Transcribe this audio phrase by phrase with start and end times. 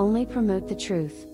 [0.00, 1.26] only promote the truth.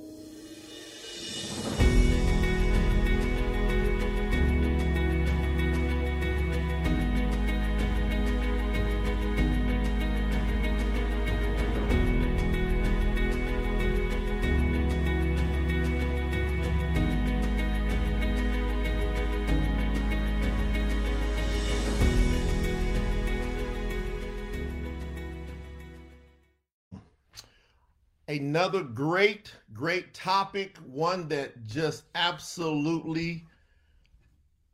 [28.39, 30.77] Another great, great topic.
[30.79, 33.47] One that just absolutely,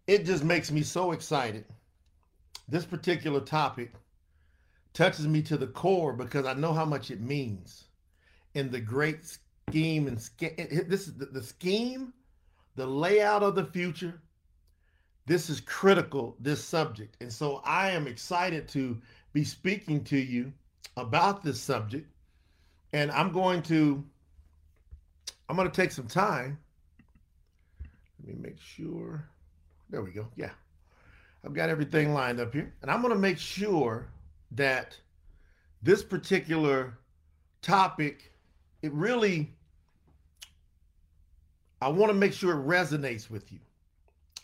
[0.06, 1.64] it just makes me so excited.
[2.68, 3.92] This particular topic
[4.95, 7.84] touches me to the core because I know how much it means
[8.54, 9.24] in the great
[9.68, 10.18] scheme and
[10.88, 12.12] this is the, scheme,
[12.76, 14.20] the layout of the future.
[15.26, 17.16] This is critical, this subject.
[17.20, 19.01] And so I am excited to
[19.32, 20.52] be speaking to you
[20.96, 22.06] about this subject
[22.92, 24.05] and I'm going to
[25.48, 26.59] I'm going to take some time.
[28.24, 29.29] Let me make sure.
[29.90, 30.29] There we go.
[30.37, 30.51] Yeah.
[31.45, 32.73] I've got everything lined up here.
[32.82, 34.09] And I'm going to make sure
[34.52, 34.96] that
[35.82, 36.96] this particular
[37.60, 38.32] topic
[38.82, 39.52] it really
[41.80, 43.59] I want to make sure it resonates with you.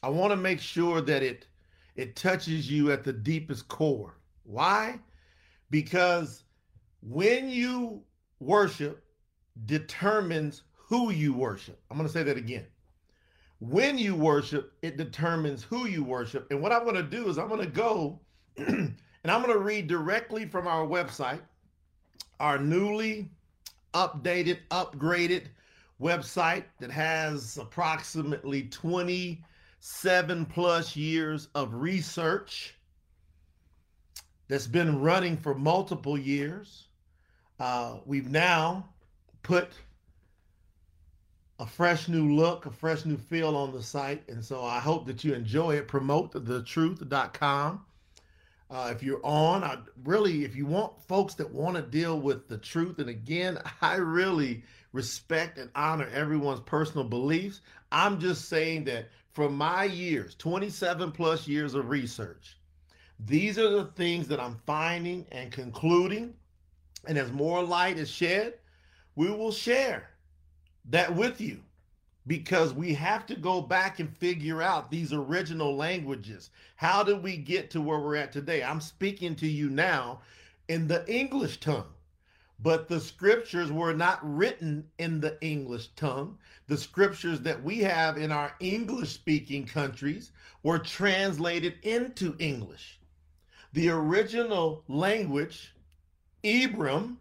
[0.03, 1.47] I want to make sure that it
[1.97, 4.15] it touches you at the deepest core.
[4.45, 5.01] Why?
[5.71, 6.45] Because
[7.03, 8.03] when you
[8.41, 9.05] worship
[9.67, 11.81] determines who you worship.
[11.91, 12.67] I'm going to say that again.
[13.61, 16.47] When you worship, it determines who you worship.
[16.51, 18.21] And what I'm going to do is I'm going to go
[18.57, 21.41] and I'm going to read directly from our website,
[22.41, 23.29] our newly
[23.95, 25.47] updated, upgraded
[26.01, 32.75] website that has approximately 27 plus years of research
[34.49, 36.88] that's been running for multiple years.
[37.59, 38.89] Uh, we've now
[39.43, 39.71] put
[41.59, 44.29] a fresh new look, a fresh new feel on the site.
[44.29, 45.89] And so I hope that you enjoy it.
[45.89, 47.85] Promote thetruth.com.
[48.71, 52.49] Uh, if you're on, I really, if you want folks that want to deal with
[52.49, 57.61] the truth, and again, I really respect and honor everyone's personal beliefs.
[57.91, 62.59] I'm just saying that from my years, 27 plus years of research,
[63.19, 66.35] these are the things that I'm finding and concluding
[67.07, 68.55] and as more light is shed,
[69.15, 70.11] we will share
[70.91, 71.61] that with you
[72.27, 76.51] because we have to go back and figure out these original languages.
[76.77, 78.63] How did we get to where we're at today?
[78.63, 80.21] I'm speaking to you now
[80.69, 81.89] in the English tongue,
[82.61, 86.37] but the scriptures were not written in the English tongue.
[86.67, 90.31] The scriptures that we have in our English speaking countries
[90.63, 93.01] were translated into English.
[93.73, 95.73] The original language
[96.45, 97.19] Abram,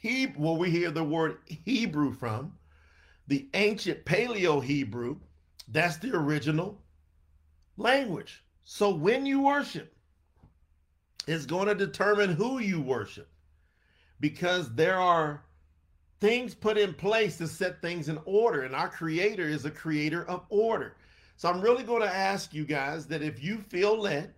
[0.00, 2.52] he, where we hear the word Hebrew from,
[3.26, 5.16] the ancient Paleo Hebrew,
[5.68, 6.78] that's the original
[7.76, 8.44] language.
[8.64, 9.94] So when you worship,
[11.26, 13.28] it's going to determine who you worship
[14.20, 15.42] because there are
[16.20, 20.24] things put in place to set things in order, and our Creator is a creator
[20.26, 20.96] of order.
[21.36, 24.32] So I'm really going to ask you guys that if you feel led,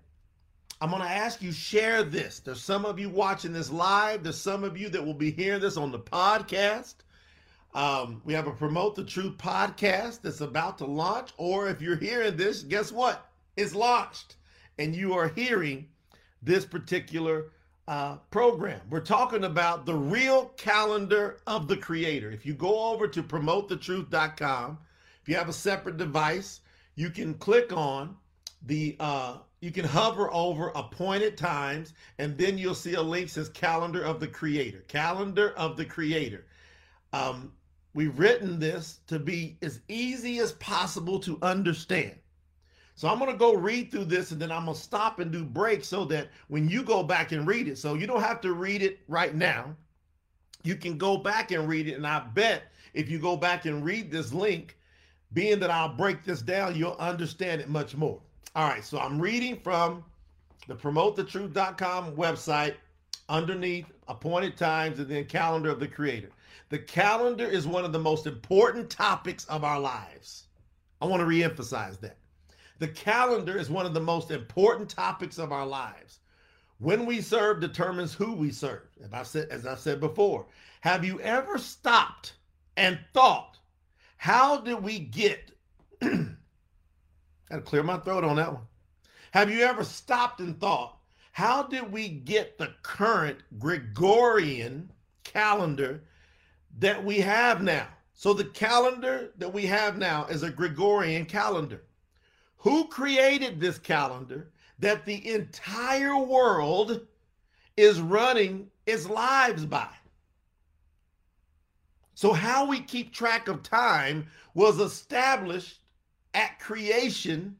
[0.80, 2.40] I'm going to ask you share this.
[2.40, 4.22] There's some of you watching this live.
[4.22, 6.96] There's some of you that will be hearing this on the podcast.
[7.74, 11.30] Um, we have a promote the truth podcast that's about to launch.
[11.38, 13.30] Or if you're hearing this, guess what?
[13.56, 14.36] It's launched,
[14.78, 15.88] and you are hearing
[16.42, 17.52] this particular
[17.88, 18.80] uh, program.
[18.90, 22.30] We're talking about the real calendar of the Creator.
[22.30, 24.78] If you go over to promotethetruth.com,
[25.22, 26.60] if you have a separate device,
[26.96, 28.16] you can click on
[28.66, 33.48] the uh, you can hover over appointed times and then you'll see a link says
[33.48, 36.46] calendar of the creator calendar of the creator.
[37.12, 37.52] Um,
[37.94, 42.16] we've written this to be as easy as possible to understand.
[42.94, 45.30] So i'm going to go read through this and then i'm going to stop and
[45.32, 48.40] do breaks so that when you go back and read it so you don't have
[48.42, 49.74] to read it right now.
[50.64, 53.84] You can go back and read it and i bet if you go back and
[53.84, 54.76] read this link
[55.32, 58.20] being that i'll break this down you'll understand it much more
[58.56, 60.02] all right, so I'm reading from
[60.66, 62.76] the promotethetruth.com website
[63.28, 66.30] underneath appointed times and then calendar of the creator.
[66.70, 70.44] The calendar is one of the most important topics of our lives.
[71.02, 72.16] I want to reemphasize that.
[72.78, 76.20] The calendar is one of the most important topics of our lives.
[76.78, 78.88] When we serve determines who we serve.
[79.04, 80.46] As I said, as I said before,
[80.80, 82.32] have you ever stopped
[82.78, 83.58] and thought,
[84.16, 85.50] how did we get
[87.50, 88.62] Got to clear my throat on that one.
[89.32, 90.98] Have you ever stopped and thought,
[91.32, 94.90] how did we get the current Gregorian
[95.24, 96.02] calendar
[96.78, 97.88] that we have now.
[98.14, 101.82] So the calendar that we have now is a Gregorian calendar.
[102.58, 107.06] Who created this calendar that the entire world
[107.76, 109.88] is running its lives by?
[112.14, 115.80] So, how we keep track of time was established
[116.36, 117.56] at creation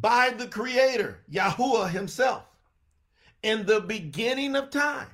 [0.00, 2.44] by the Creator, Yahuwah Himself,
[3.42, 5.06] in the beginning of time.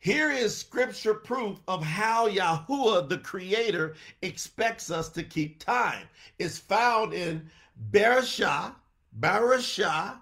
[0.00, 6.06] Here is scripture proof of how Yahuwah, the Creator, expects us to keep time.
[6.38, 7.48] It's found in
[7.90, 8.74] Bereshah,
[9.20, 10.20] Bereshah,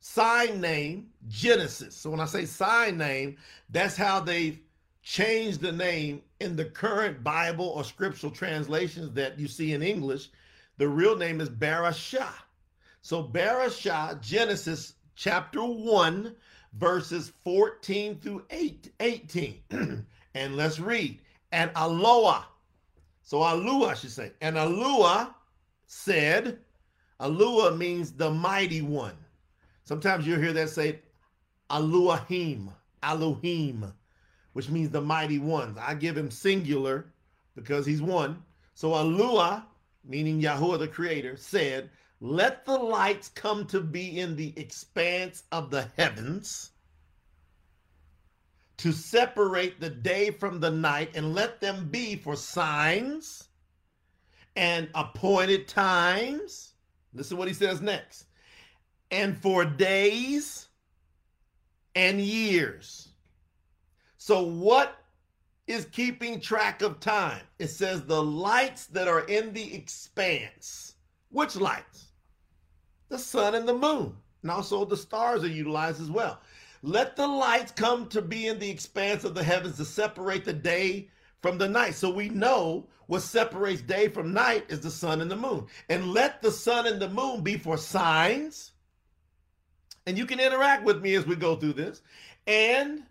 [0.00, 1.96] sign name, Genesis.
[1.96, 3.36] So when I say sign name,
[3.70, 4.58] that's how they've
[5.06, 10.30] changed the name in the current Bible or scriptural translations that you see in English.
[10.78, 12.32] The real name is Bereshah.
[13.02, 16.34] So Bereshah, Genesis chapter 1,
[16.72, 19.62] verses 14 through 8, 18.
[20.34, 21.20] and let's read.
[21.52, 22.42] And Aloah,
[23.22, 25.32] so Alua, I should say, and Alua
[25.86, 26.58] said,
[27.20, 29.16] Alua means the mighty one.
[29.84, 30.98] Sometimes you'll hear that say
[31.70, 32.72] Aluahim,
[33.04, 33.92] Elohim,
[34.56, 35.76] which means the mighty ones.
[35.78, 37.12] I give him singular
[37.54, 38.42] because he's one.
[38.72, 39.64] So Alua,
[40.02, 41.90] meaning Yahuwah the creator, said,
[42.22, 46.70] let the lights come to be in the expanse of the heavens
[48.78, 53.48] to separate the day from the night and let them be for signs
[54.56, 56.72] and appointed times.
[57.12, 58.24] This is what he says next.
[59.10, 60.68] And for days
[61.94, 63.05] and years.
[64.26, 64.96] So, what
[65.68, 67.42] is keeping track of time?
[67.60, 70.96] It says the lights that are in the expanse.
[71.30, 72.08] Which lights?
[73.08, 74.16] the sun and the moon.
[74.42, 76.40] And also the stars are utilized as well.
[76.82, 80.52] Let the lights come to be in the expanse of the heavens to separate the
[80.52, 81.08] day
[81.40, 81.94] from the night.
[81.94, 85.66] So we know what separates day from night is the sun and the moon.
[85.88, 88.72] And let the sun and the moon be for signs.
[90.04, 92.02] And you can interact with me as we go through this.
[92.48, 93.04] And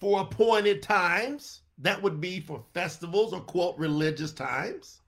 [0.00, 5.00] for appointed times, that would be for festivals or quote religious times.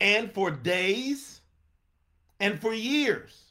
[0.00, 1.40] And for days
[2.40, 3.44] and for years.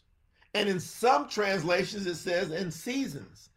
[0.54, 3.50] And in some translations, it says in seasons.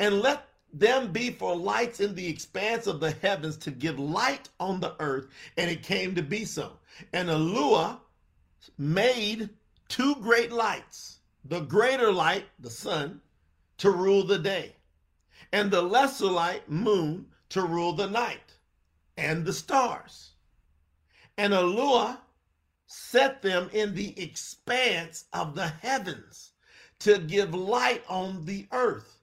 [0.00, 4.48] And let them be for lights in the expanse of the heavens to give light
[4.58, 5.28] on the earth.
[5.56, 6.72] And it came to be so.
[7.12, 7.98] And Alua
[8.76, 9.50] made
[9.88, 13.20] two great lights the greater light, the sun,
[13.78, 14.74] to rule the day,
[15.52, 18.54] and the lesser light, moon, to rule the night,
[19.16, 20.32] and the stars.
[21.36, 22.18] And Alua
[22.86, 26.52] set them in the expanse of the heavens
[27.00, 29.20] to give light on the earth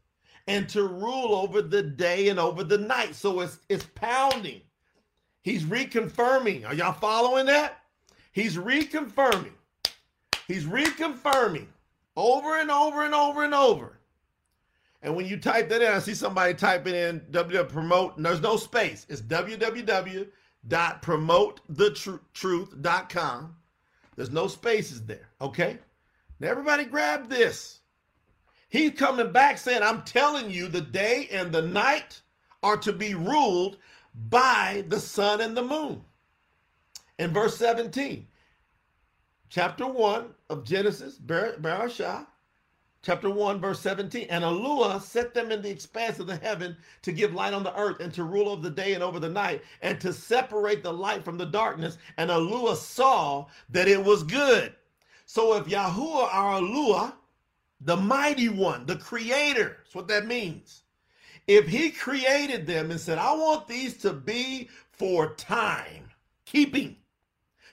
[0.48, 3.16] and to rule over the day and over the night.
[3.16, 4.62] So it's it's pounding.
[5.42, 6.66] He's reconfirming.
[6.66, 7.84] Are y'all following that?
[8.32, 9.54] He's reconfirming.
[10.48, 11.68] He's reconfirming
[12.16, 14.00] over and over and over and over.
[15.01, 18.42] And when you type that in, I see somebody typing in www promote, and there's
[18.42, 19.06] no space.
[19.09, 20.27] It's www
[20.68, 23.56] www.promotethetruth.com.
[24.15, 25.77] There's no spaces there, okay?
[26.39, 27.81] Now, everybody grab this.
[28.69, 32.21] He's coming back saying, I'm telling you, the day and the night
[32.63, 33.77] are to be ruled
[34.30, 36.02] by the sun and the moon.
[37.19, 38.25] In verse 17,
[39.49, 42.25] chapter 1 of Genesis, Bereshah,
[43.06, 44.28] chapter 1, verse 17.
[44.30, 47.78] And Alua set them in the expanse of the heaven to give light on the
[47.80, 50.92] earth and to rule over the day and over the night and to separate the
[50.92, 52.00] light from the darkness.
[52.18, 54.74] And Alua saw that it was good.
[55.28, 57.14] So if Yahuwah, our Alua,
[57.81, 60.81] the mighty one, the creator, that's what that means.
[61.47, 66.09] If he created them and said, I want these to be for time,
[66.45, 66.95] keeping,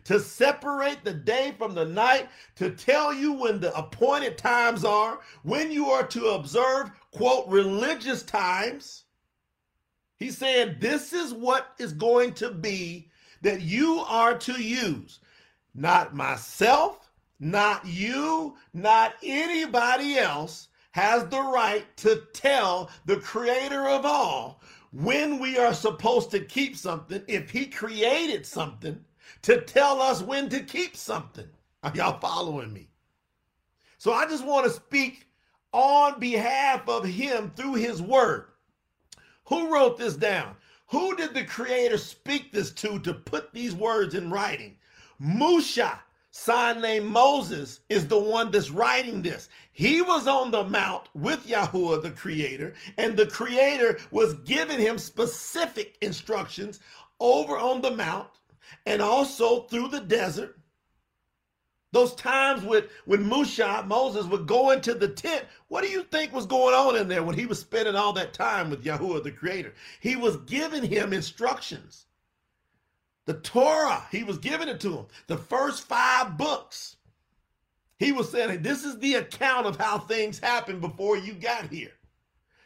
[0.05, 5.21] to separate the day from the night, to tell you when the appointed times are,
[5.43, 9.05] when you are to observe, quote, religious times.
[10.19, 13.09] He's saying this is what is going to be
[13.43, 15.21] that you are to use.
[15.75, 24.05] Not myself, not you, not anybody else has the right to tell the creator of
[24.05, 24.61] all
[24.93, 29.03] when we are supposed to keep something if he created something
[29.43, 31.49] to tell us when to keep something.
[31.83, 32.89] Are y'all following me?
[33.99, 35.27] So I just want to speak
[35.73, 38.47] on behalf of him through his word.
[39.45, 40.57] Who wrote this down?
[40.89, 44.77] Who did the creator speak this to to put these words in writing?
[45.19, 49.49] Musha, sign named Moses is the one that's writing this.
[49.73, 54.99] He was on the mount with Yahuwah, the creator, and the creator was giving him
[54.99, 56.81] specific instructions
[57.21, 58.29] over on the mount
[58.87, 60.59] and also through the desert.
[61.93, 66.33] Those times with when Musha, Moses, would go into the tent, what do you think
[66.33, 69.31] was going on in there when he was spending all that time with Yahuwah, the
[69.31, 69.75] creator?
[70.01, 72.07] He was giving him instructions.
[73.27, 75.07] The Torah, he was giving it to him.
[75.27, 76.97] The first five books.
[77.99, 81.93] He was saying, this is the account of how things happened before you got here.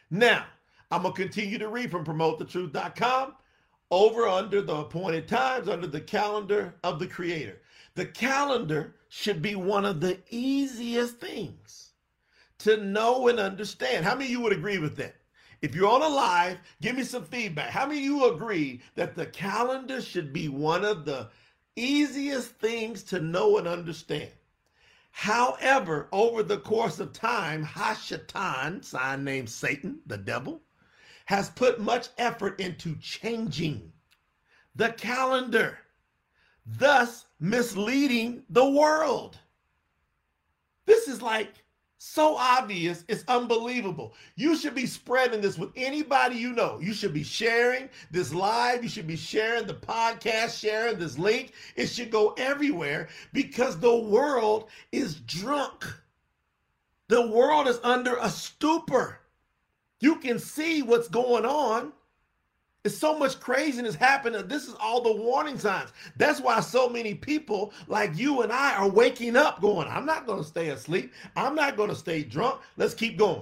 [0.09, 0.45] Now,
[0.89, 3.33] I'm going to continue to read from promotethetruth.com
[3.89, 7.61] over under the appointed times, under the calendar of the Creator.
[7.95, 11.91] The calendar should be one of the easiest things
[12.59, 14.05] to know and understand.
[14.05, 15.15] How many of you would agree with that?
[15.61, 17.71] If you're on a live, give me some feedback.
[17.71, 21.29] How many of you agree that the calendar should be one of the
[21.75, 24.31] easiest things to know and understand?
[25.11, 30.61] However, over the course of time, Hashatan, sign named Satan, the devil,
[31.27, 33.91] has put much effort into changing
[34.75, 35.77] the calendar,
[36.65, 39.37] thus misleading the world.
[40.85, 41.49] This is like
[41.97, 44.13] so obvious, it's unbelievable.
[44.37, 46.79] You should be spreading this with anybody you know.
[46.79, 48.81] You should be sharing this live.
[48.81, 51.51] You should be sharing the podcast, sharing this link.
[51.75, 55.85] It should go everywhere because the world is drunk.
[57.09, 59.19] The world is under a stupor.
[59.99, 61.93] You can see what's going on
[62.87, 64.47] it's so much craziness happening.
[64.47, 65.91] This is all the warning signs.
[66.15, 70.25] That's why so many people like you and I are waking up going, I'm not
[70.25, 71.11] going to stay asleep.
[71.35, 72.61] I'm not going to stay drunk.
[72.77, 73.41] Let's keep going.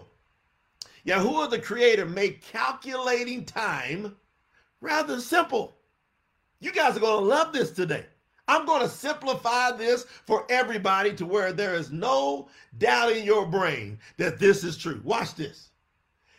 [1.06, 4.16] Yahuwah the Creator made calculating time
[4.82, 5.78] rather simple.
[6.60, 8.08] You guys are going to love this today.
[8.48, 13.46] I'm going to simplify this for everybody to where there is no doubt in your
[13.46, 15.02] brain that this is true.
[15.04, 15.70] Watch this.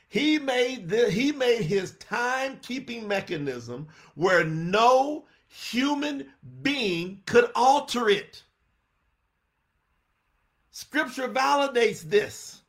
[0.09, 6.27] He made the, he made his time-keeping mechanism where no human
[6.63, 8.43] being could alter it.
[10.71, 12.63] Scripture validates this.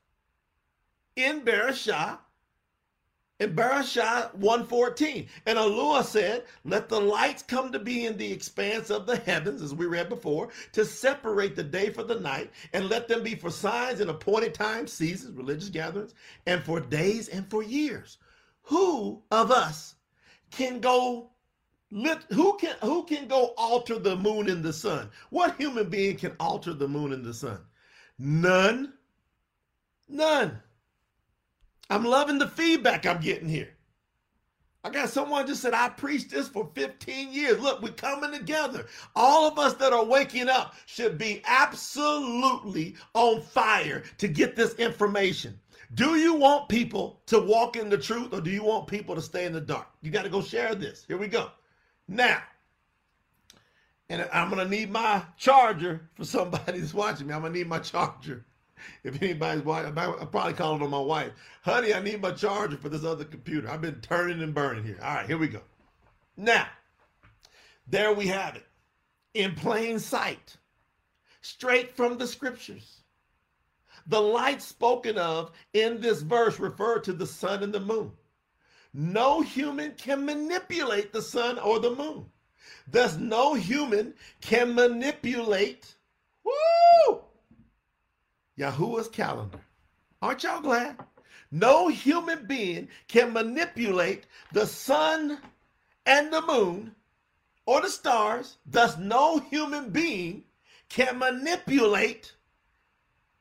[1.15, 2.19] In Bereshah,
[3.39, 5.27] in Bereshah 114.
[5.45, 9.61] And Allah said, Let the lights come to be in the expanse of the heavens,
[9.61, 13.35] as we read before, to separate the day from the night, and let them be
[13.35, 16.13] for signs and appointed times, seasons, religious gatherings,
[16.45, 18.17] and for days and for years.
[18.63, 19.95] Who of us
[20.51, 21.31] can go
[21.89, 25.09] who can who can go alter the moon and the sun?
[25.29, 27.59] What human being can alter the moon and the sun?
[28.19, 28.93] None.
[30.09, 30.59] None.
[31.89, 33.69] I'm loving the feedback I'm getting here.
[34.83, 37.59] I got someone just said, I preached this for 15 years.
[37.59, 38.85] Look, we're coming together.
[39.15, 44.75] All of us that are waking up should be absolutely on fire to get this
[44.75, 45.59] information.
[45.95, 49.21] Do you want people to walk in the truth or do you want people to
[49.21, 49.87] stay in the dark?
[50.01, 51.03] You got to go share this.
[51.07, 51.51] Here we go.
[52.07, 52.41] Now,
[54.09, 57.33] and I'm going to need my charger for somebody that's watching me.
[57.33, 58.45] I'm going to need my charger.
[59.03, 61.31] If anybody's watching, I'm probably calling on my wife.
[61.61, 63.69] Honey, I need my charger for this other computer.
[63.69, 64.99] I've been turning and burning here.
[65.01, 65.61] All right, here we go.
[66.35, 66.67] Now,
[67.87, 68.65] there we have it.
[69.33, 70.57] In plain sight,
[71.41, 73.01] straight from the scriptures.
[74.07, 78.11] The light spoken of in this verse referred to the sun and the moon.
[78.93, 82.25] No human can manipulate the sun or the moon.
[82.87, 85.93] Thus, no human can manipulate
[86.43, 86.51] woo,
[88.57, 89.59] Yahuwah's calendar.
[90.21, 90.97] Aren't y'all glad?
[91.51, 95.37] No human being can manipulate the sun
[96.05, 96.95] and the moon
[97.65, 98.57] or the stars.
[98.65, 100.43] Thus, no human being
[100.89, 102.33] can manipulate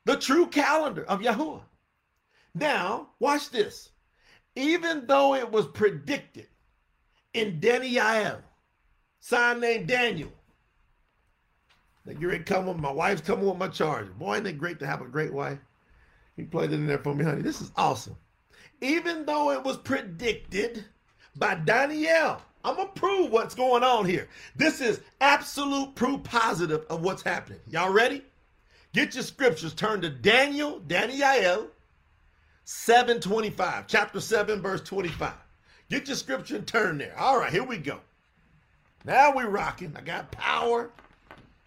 [0.04, 1.62] the true calendar of Yahuwah.
[2.54, 3.90] Now, watch this.
[4.54, 6.48] Even though it was predicted
[7.34, 8.38] in Daniel,
[9.20, 10.32] sign named Daniel,
[12.20, 14.12] you're coming, my wife's coming with my charger.
[14.12, 15.58] Boy, isn't it great to have a great wife?
[16.36, 17.42] He played it in there for me, honey.
[17.42, 18.16] This is awesome.
[18.80, 20.84] Even though it was predicted
[21.34, 24.28] by Daniel, I'm gonna prove what's going on here.
[24.54, 27.60] This is absolute proof positive of what's happening.
[27.68, 28.24] Y'all ready?
[28.92, 29.74] Get your scriptures.
[29.74, 31.68] Turn to Daniel, Daniel
[32.64, 35.32] 725, chapter 7, verse 25.
[35.88, 37.14] Get your scripture and turn there.
[37.18, 38.00] All right, here we go.
[39.04, 39.94] Now we're rocking.
[39.96, 40.90] I got power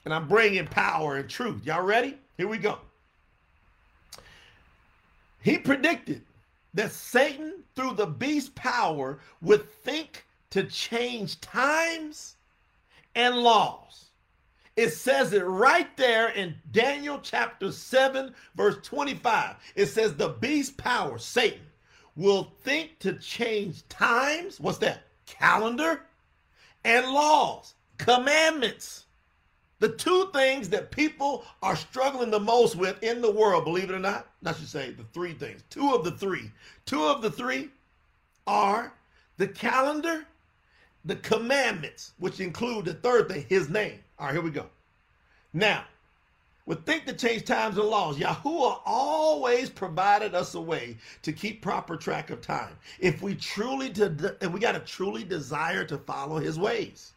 [0.10, 1.64] and I'm bringing power and truth.
[1.64, 2.18] Y'all ready?
[2.36, 2.80] Here we go.
[5.44, 6.24] He predicted
[6.74, 12.38] that Satan, through the beast's power, would think to change times
[13.14, 14.06] and laws.
[14.76, 19.58] It says it right there in Daniel chapter 7, verse 25.
[19.76, 21.68] It says, The beast power, Satan,
[22.16, 24.60] will think to change times.
[24.60, 25.04] What's that?
[25.28, 26.02] Calendar
[26.84, 29.06] and laws, commandments.
[29.80, 33.96] The two things that people are struggling the most with in the world, believe it
[33.96, 36.52] or not, I should say the three things, two of the three.
[36.86, 37.70] Two of the three
[38.46, 38.94] are
[39.38, 40.26] the calendar,
[41.06, 44.00] the commandments, which include the third thing, his name.
[44.18, 44.66] All right, here we go.
[45.54, 45.86] Now,
[46.66, 48.18] would think to change times and laws.
[48.18, 52.78] Yahuwah always provided us a way to keep proper track of time.
[53.00, 57.14] If we truly did, and we got to truly desire to follow his ways.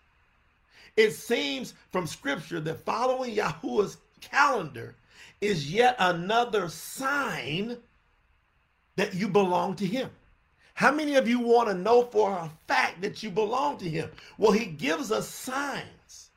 [0.96, 4.94] It seems from scripture that following Yahuwah's calendar
[5.40, 7.76] is yet another sign
[8.96, 10.10] that you belong to him.
[10.74, 14.10] How many of you want to know for a fact that you belong to him?
[14.38, 16.30] Well, he gives us signs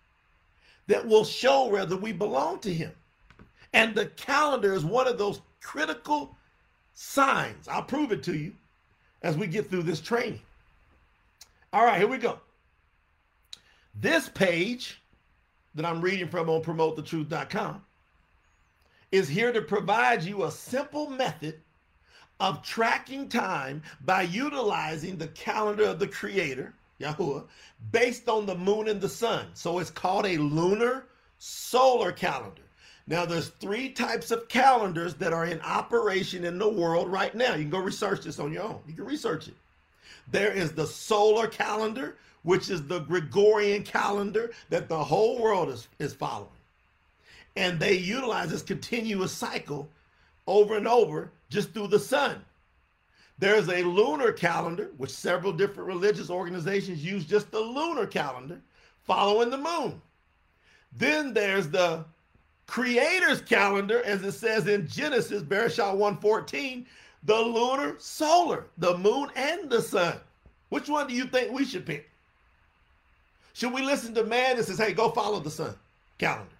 [0.88, 2.92] that will show whether we belong to him.
[3.74, 6.36] And the calendar is one of those critical
[6.94, 7.68] signs.
[7.68, 8.54] I'll prove it to you
[9.22, 10.42] as we get through this training.
[11.74, 12.40] All right, here we go.
[14.00, 15.02] This page
[15.76, 17.82] that I'm reading from on promotethetruth.com
[19.12, 21.62] is here to provide you a simple method
[22.40, 27.46] of tracking time by utilizing the calendar of the creator, Yahuwah,
[27.92, 29.48] based on the moon and the sun.
[29.54, 31.06] So it's called a lunar
[31.40, 32.62] solar calendar.
[33.08, 37.54] Now there's three types of calendars that are in operation in the world right now.
[37.54, 38.82] You can go research this on your own.
[38.88, 39.54] You can research it.
[40.32, 45.88] There is the solar calendar, which is the Gregorian calendar that the whole world is,
[45.98, 46.48] is following.
[47.56, 49.90] And they utilize this continuous cycle
[50.46, 52.46] over and over just through the sun.
[53.40, 58.62] There's a lunar calendar, which several different religious organizations use just the lunar calendar
[59.02, 60.00] following the moon.
[60.96, 62.06] Then there's the
[62.68, 66.86] creator's calendar, as it says in Genesis, Bereshit 114,
[67.24, 70.20] the lunar solar, the moon and the sun.
[70.70, 72.12] Which one do you think we should pick?
[73.56, 75.74] Should we listen to man that says, hey, go follow the sun
[76.18, 76.52] calendar?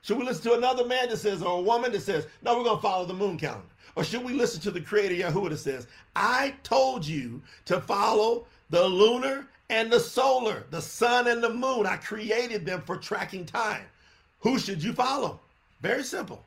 [0.00, 2.64] Should we listen to another man that says, or a woman that says, no, we're
[2.64, 3.66] going to follow the moon calendar?
[3.96, 8.46] Or should we listen to the creator Yahuwah that says, I told you to follow
[8.70, 11.84] the lunar and the solar, the sun and the moon.
[11.84, 13.84] I created them for tracking time.
[14.40, 15.40] Who should you follow?
[15.82, 16.42] Very simple.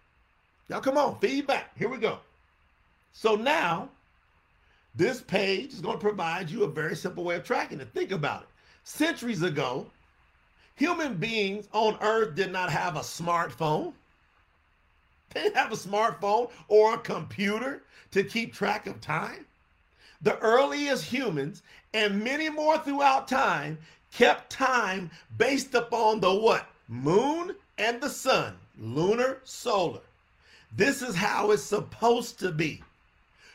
[0.68, 1.78] Y'all come on, feedback.
[1.78, 2.18] Here we go.
[3.14, 3.90] So now,
[4.96, 7.90] this page is going to provide you a very simple way of tracking it.
[7.94, 8.48] Think about it.
[8.84, 9.86] Centuries ago,
[10.76, 13.94] human beings on earth did not have a smartphone.
[15.30, 19.46] They didn't have a smartphone or a computer to keep track of time.
[20.22, 21.64] The earliest humans
[21.94, 23.78] and many more throughout time
[24.12, 26.68] kept time based upon the what?
[26.88, 30.02] Moon and the sun, lunar, solar.
[30.76, 32.84] This is how it's supposed to be.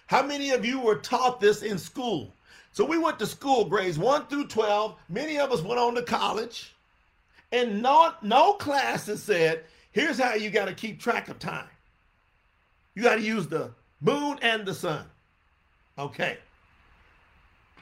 [0.06, 2.32] How many of you were taught this in school?
[2.76, 4.96] So we went to school grades 1 through 12.
[5.08, 6.74] Many of us went on to college.
[7.50, 11.70] And no, no classes said, here's how you got to keep track of time.
[12.94, 13.70] You got to use the
[14.02, 15.06] moon and the sun.
[15.98, 16.36] Okay.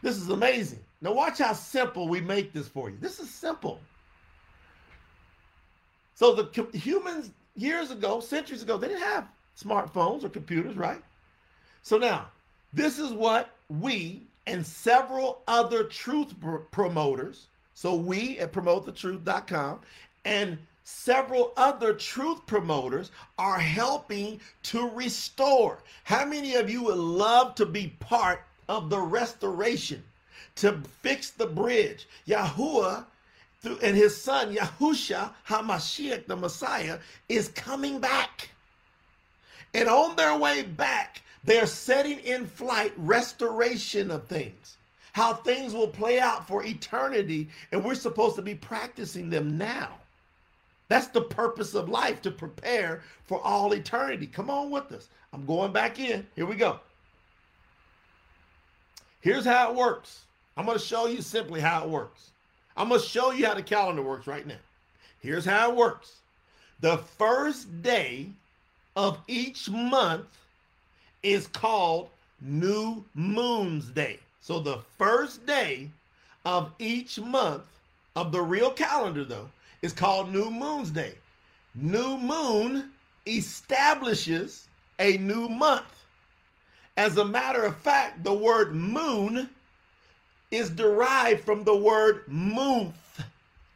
[0.00, 0.78] This is amazing.
[1.00, 2.96] Now watch how simple we make this for you.
[3.00, 3.80] This is simple.
[6.14, 9.26] So the humans years ago, centuries ago, they didn't have
[9.60, 11.02] smartphones or computers, right?
[11.82, 12.28] So now,
[12.72, 19.80] this is what we and several other truth pr- promoters, so we at promotethetruth.com
[20.24, 25.82] and several other truth promoters are helping to restore.
[26.04, 30.02] How many of you would love to be part of the restoration
[30.56, 32.06] to fix the bridge?
[32.26, 33.06] Yahuwah
[33.82, 38.50] and his son Yahusha Hamashiach, the Messiah, is coming back.
[39.72, 44.76] And on their way back, they're setting in flight restoration of things,
[45.12, 49.90] how things will play out for eternity, and we're supposed to be practicing them now.
[50.88, 54.26] That's the purpose of life to prepare for all eternity.
[54.26, 55.08] Come on with us.
[55.32, 56.26] I'm going back in.
[56.36, 56.80] Here we go.
[59.20, 60.24] Here's how it works.
[60.56, 62.30] I'm going to show you simply how it works.
[62.76, 64.58] I'm going to show you how the calendar works right now.
[65.20, 66.16] Here's how it works.
[66.80, 68.28] The first day
[68.94, 70.26] of each month
[71.24, 72.10] is called
[72.40, 74.20] New Moon's Day.
[74.40, 75.90] So the first day
[76.44, 77.64] of each month
[78.14, 79.48] of the real calendar, though,
[79.80, 81.14] is called New Moon's Day.
[81.74, 82.90] New Moon
[83.26, 86.04] establishes a new month.
[86.96, 89.48] As a matter of fact, the word moon
[90.50, 93.24] is derived from the word month,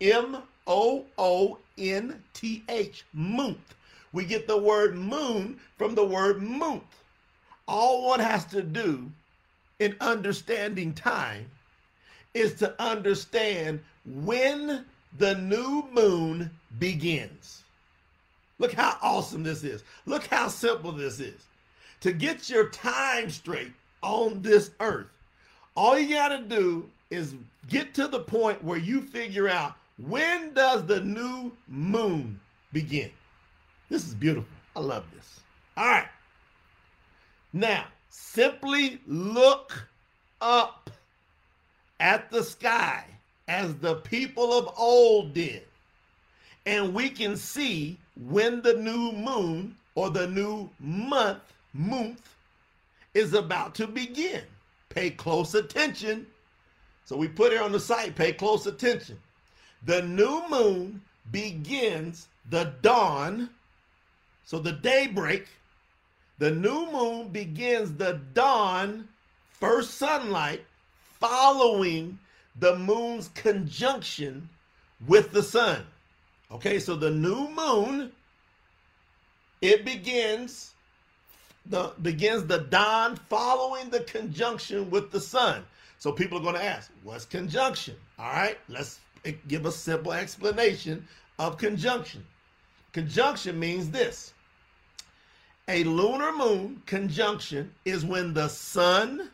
[0.00, 3.74] M O O N T H, month.
[4.12, 6.84] We get the word moon from the word month.
[7.68, 9.11] All one has to do
[9.78, 11.46] in understanding time
[12.35, 14.87] is to understand when
[15.18, 17.62] the new moon begins.
[18.59, 19.85] Look how awesome this is.
[20.07, 21.46] Look how simple this is.
[22.00, 25.09] To get your time straight on this earth,
[25.76, 27.35] all you got to do is
[27.68, 32.40] get to the point where you figure out when does the new moon
[32.72, 33.11] begin.
[33.88, 34.48] This is beautiful.
[34.74, 35.40] I love this.
[35.76, 36.09] All right.
[37.59, 39.88] Now, simply look
[40.40, 40.92] up
[41.99, 43.05] at the sky
[43.49, 45.64] as the people of old did.
[46.66, 51.40] And we can see when the new moon or the new month,
[51.75, 52.33] month,
[53.14, 54.42] is about to begin.
[54.88, 56.29] Pay close attention.
[57.07, 59.18] So we put it on the site, pay close attention.
[59.85, 63.51] The new moon begins the dawn,
[64.44, 65.49] so the daybreak.
[66.38, 69.09] The new moon begins the dawn,
[69.51, 70.64] first sunlight,
[71.18, 72.18] following
[72.59, 74.48] the moon's conjunction
[75.07, 75.85] with the sun.
[76.51, 78.12] Okay, so the new moon
[79.61, 80.74] it begins
[81.66, 85.64] the begins the dawn following the conjunction with the sun.
[85.98, 87.96] So people are going to ask, what's conjunction?
[88.18, 89.01] All right, let's
[89.48, 91.07] give a simple explanation
[91.38, 92.24] of conjunction.
[92.92, 94.33] Conjunction means this.
[95.68, 99.31] A lunar moon conjunction is when the sun,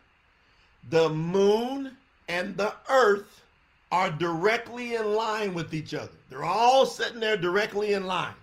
[0.90, 1.96] the moon,
[2.28, 3.44] and the earth
[3.92, 6.16] are directly in line with each other.
[6.28, 8.34] They're all sitting there directly in line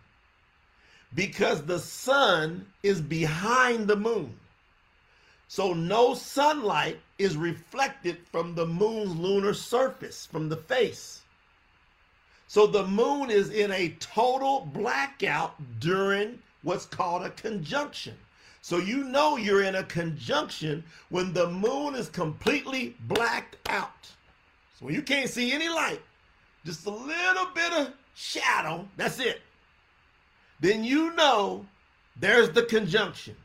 [1.13, 4.37] because the sun is behind the moon.
[5.49, 11.19] So no sunlight is reflected from the moon's lunar surface, from the face.
[12.47, 18.15] So the moon is in a total blackout during what's called a conjunction.
[18.61, 24.07] So you know you're in a conjunction when the moon is completely blacked out.
[24.77, 26.01] So when you can't see any light,
[26.63, 29.41] just a little bit of shadow, that's it.
[30.59, 31.65] Then you know
[32.19, 33.35] there's the conjunction.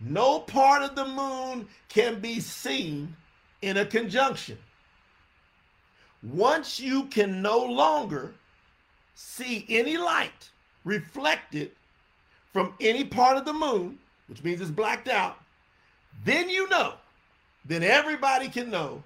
[0.00, 3.14] No part of the moon can be seen
[3.62, 4.58] in a conjunction.
[6.22, 8.34] Once you can no longer
[9.14, 10.50] see any light
[10.84, 11.70] reflected
[12.56, 15.36] from any part of the moon, which means it's blacked out,
[16.24, 16.94] then you know,
[17.66, 19.02] then everybody can know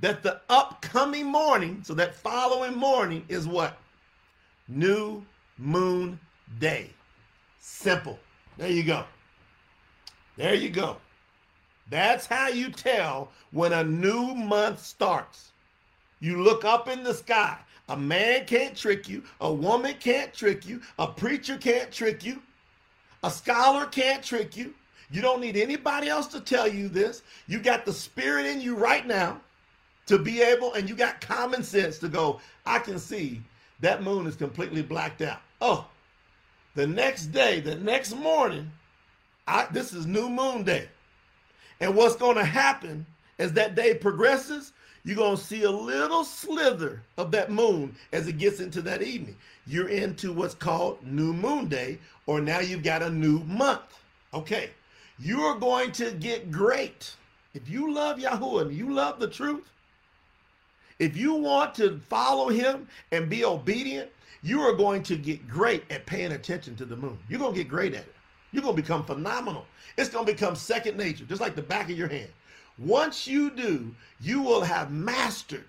[0.00, 3.78] that the upcoming morning, so that following morning is what?
[4.66, 5.24] New
[5.56, 6.18] moon
[6.58, 6.90] day.
[7.60, 8.18] Simple.
[8.58, 9.04] There you go.
[10.36, 10.96] There you go.
[11.90, 15.52] That's how you tell when a new month starts.
[16.18, 17.56] You look up in the sky.
[17.88, 19.22] A man can't trick you.
[19.40, 20.80] A woman can't trick you.
[20.98, 22.42] A preacher can't trick you.
[23.22, 24.74] A scholar can't trick you.
[25.10, 27.22] You don't need anybody else to tell you this.
[27.46, 29.40] You got the spirit in you right now
[30.06, 33.40] to be able, and you got common sense to go, I can see
[33.80, 35.40] that moon is completely blacked out.
[35.60, 35.86] Oh,
[36.74, 38.70] the next day, the next morning,
[39.46, 40.88] I, this is new moon day.
[41.80, 43.06] And what's going to happen
[43.38, 44.72] as that day progresses,
[45.06, 49.02] you're going to see a little slither of that moon as it gets into that
[49.02, 49.36] evening.
[49.64, 54.00] You're into what's called new moon day, or now you've got a new month.
[54.34, 54.70] Okay.
[55.20, 57.14] You are going to get great.
[57.54, 59.70] If you love Yahweh and you love the truth,
[60.98, 64.10] if you want to follow him and be obedient,
[64.42, 67.16] you are going to get great at paying attention to the moon.
[67.28, 68.14] You're going to get great at it.
[68.50, 69.66] You're going to become phenomenal.
[69.96, 72.30] It's going to become second nature, just like the back of your hand.
[72.78, 75.64] Once you do, you will have mastered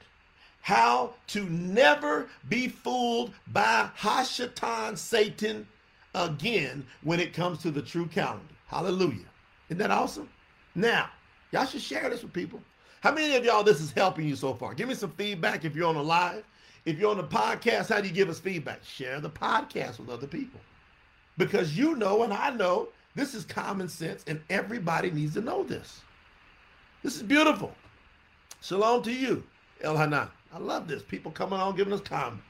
[0.61, 5.65] how to never be fooled by Hashatan Satan
[6.13, 8.53] again when it comes to the true calendar.
[8.65, 9.25] Hallelujah.
[9.69, 10.29] Isn't that awesome?
[10.75, 11.09] Now,
[11.51, 12.61] y'all should share this with people.
[12.99, 14.73] How many of y'all this is helping you so far?
[14.73, 16.43] Give me some feedback if you're on the live.
[16.83, 18.83] If you're on the podcast, how do you give us feedback?
[18.83, 20.59] Share the podcast with other people.
[21.37, 25.63] Because you know and I know this is common sense and everybody needs to know
[25.63, 26.01] this.
[27.03, 27.73] This is beautiful.
[28.61, 29.43] Shalom to you,
[29.81, 30.29] El Hanan.
[30.51, 31.03] I love this.
[31.03, 32.41] People coming on, giving us comment,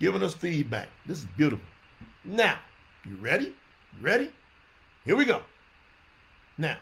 [0.00, 0.88] giving us feedback.
[1.06, 1.64] This is beautiful.
[2.24, 2.58] Now,
[3.04, 3.54] you ready?
[4.00, 4.30] Ready?
[5.04, 5.40] Here we go.
[6.58, 6.76] Now,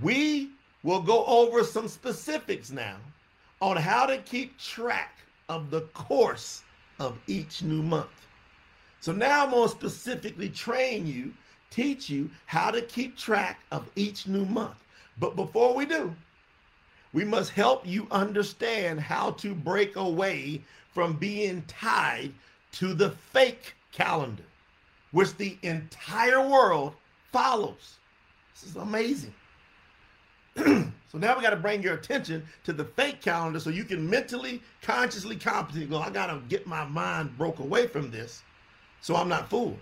[0.00, 0.50] we
[0.82, 2.96] will go over some specifics now
[3.60, 5.18] on how to keep track
[5.50, 6.62] of the course
[6.98, 8.26] of each new month.
[9.00, 11.34] So now I'm going to specifically train you,
[11.70, 14.82] teach you how to keep track of each new month.
[15.18, 16.14] But before we do,
[17.12, 22.32] We must help you understand how to break away from being tied
[22.72, 24.44] to the fake calendar,
[25.10, 26.94] which the entire world
[27.32, 27.96] follows.
[28.54, 29.34] This is amazing.
[30.56, 34.08] so now we got to bring your attention to the fake calendar so you can
[34.08, 38.42] mentally, consciously, competently go, I got to get my mind broke away from this
[39.02, 39.78] so I'm not fooled.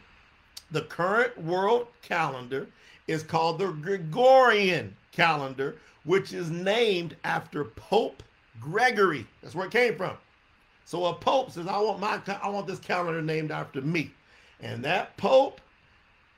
[0.72, 2.66] The current world calendar
[3.06, 8.22] is called the Gregorian calendar, which is named after Pope
[8.60, 9.26] Gregory.
[9.42, 10.16] That's where it came from.
[10.84, 14.10] So a pope says, I want my I want this calendar named after me.
[14.60, 15.60] And that pope,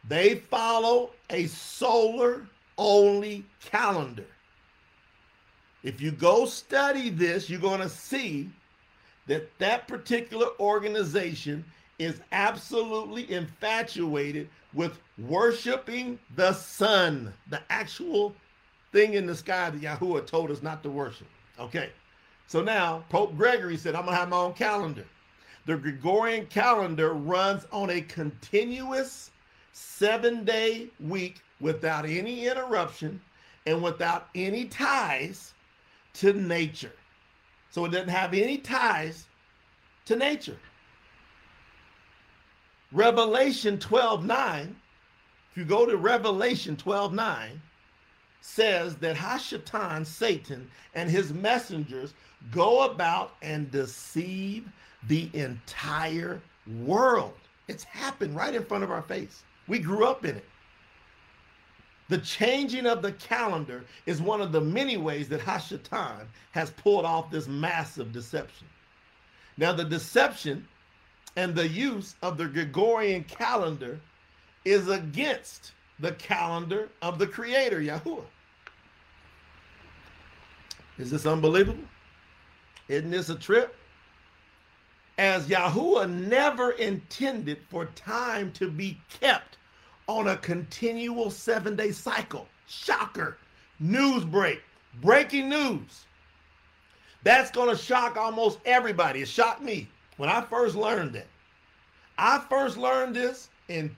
[0.07, 2.47] they follow a solar
[2.77, 4.27] only calendar.
[5.83, 8.51] If you go study this, you're going to see
[9.27, 11.65] that that particular organization
[11.99, 18.35] is absolutely infatuated with worshiping the sun, the actual
[18.93, 21.27] thing in the sky that Yahuwah told us not to worship.
[21.59, 21.91] Okay.
[22.47, 25.05] So now Pope Gregory said, I'm going to have my own calendar.
[25.65, 29.31] The Gregorian calendar runs on a continuous
[29.73, 33.21] seven day week without any interruption
[33.67, 35.55] and without any ties
[36.15, 36.93] to nature.
[37.71, 39.27] So it doesn't have any ties
[40.07, 40.59] to nature.
[42.91, 44.77] Revelation 12 9,
[45.51, 47.63] if you go to Revelation 12 9,
[48.43, 52.13] says that Hashatan, Satan, and his messengers
[52.51, 54.69] go about and deceive
[55.09, 56.41] the entire
[56.81, 57.35] world.
[57.69, 59.45] It's happened right in front of our face.
[59.69, 60.45] We grew up in it.
[62.09, 67.07] The changing of the calendar is one of the many ways that Hashatan has pulled
[67.07, 68.67] off this massive deception.
[69.57, 70.67] Now, the deception
[71.37, 74.01] and the use of the Gregorian calendar
[74.65, 78.25] is against the calendar of the Creator, Yahuwah.
[80.99, 81.85] Is this unbelievable?
[82.89, 83.75] Isn't this a trip?
[85.19, 89.59] As Yahuwah never intended for time to be kept
[90.07, 92.49] on a continual seven day cycle.
[92.67, 93.39] Shocker.
[93.79, 94.63] News break.
[95.01, 96.07] Breaking news.
[97.25, 99.23] That's going to shock almost everybody.
[99.23, 101.29] It shocked me when I first learned that.
[102.19, 103.95] I first learned this in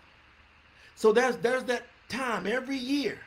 [0.94, 3.18] So there's there's that time every year.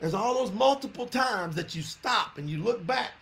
[0.00, 3.12] There's all those multiple times that you stop and you look back.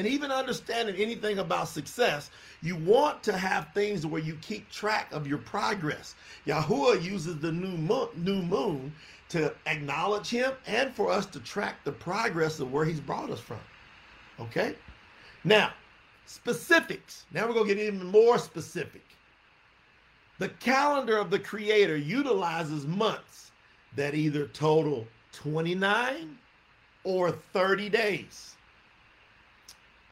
[0.00, 2.30] And even understanding anything about success,
[2.62, 6.14] you want to have things where you keep track of your progress.
[6.46, 8.94] Yahuwah uses the new moon, new moon
[9.28, 13.40] to acknowledge him and for us to track the progress of where he's brought us
[13.40, 13.60] from.
[14.40, 14.74] Okay?
[15.44, 15.70] Now,
[16.24, 17.26] specifics.
[17.30, 19.04] Now we're going to get even more specific.
[20.38, 23.50] The calendar of the creator utilizes months
[23.96, 26.38] that either total 29
[27.04, 28.56] or 30 days.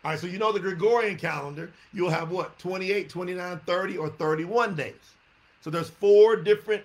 [0.09, 4.09] All right, so you know the Gregorian calendar, you'll have what, 28, 29, 30, or
[4.09, 4.94] 31 days.
[5.61, 6.83] So there's four different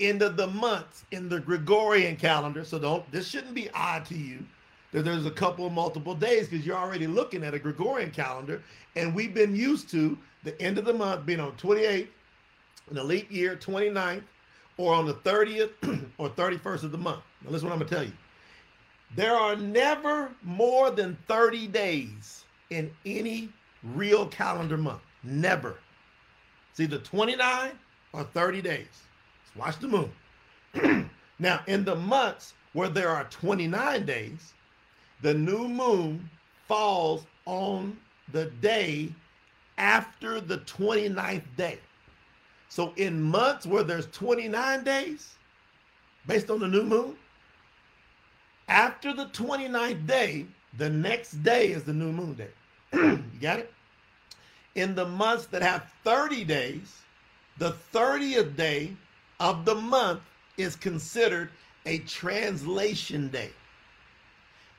[0.00, 2.64] end of the months in the Gregorian calendar.
[2.64, 4.38] So don't this shouldn't be odd to you
[4.92, 8.62] that there's a couple of multiple days because you're already looking at a Gregorian calendar.
[8.96, 12.08] And we've been used to the end of the month being on 28th,
[12.88, 14.22] an leap year, 29th,
[14.78, 17.20] or on the 30th or 31st of the month.
[17.44, 18.12] Now, listen what I'm going to tell you.
[19.14, 23.48] There are never more than 30 days in any
[23.82, 25.02] real calendar month.
[25.22, 25.78] Never.
[26.70, 27.72] It's either 29
[28.12, 28.86] or 30 days.
[29.56, 29.88] Let's watch the
[30.82, 31.10] moon.
[31.38, 34.54] now, in the months where there are 29 days,
[35.20, 36.28] the new moon
[36.66, 37.96] falls on
[38.32, 39.12] the day
[39.78, 41.78] after the 29th day.
[42.68, 45.34] So in months where there's 29 days,
[46.26, 47.16] based on the new moon,
[48.68, 50.46] after the 29th day,
[50.78, 52.48] the next day is the new moon day.
[53.02, 53.72] you got it?
[54.74, 57.00] In the months that have 30 days,
[57.58, 58.92] the 30th day
[59.40, 60.20] of the month
[60.56, 61.50] is considered
[61.86, 63.50] a translation day.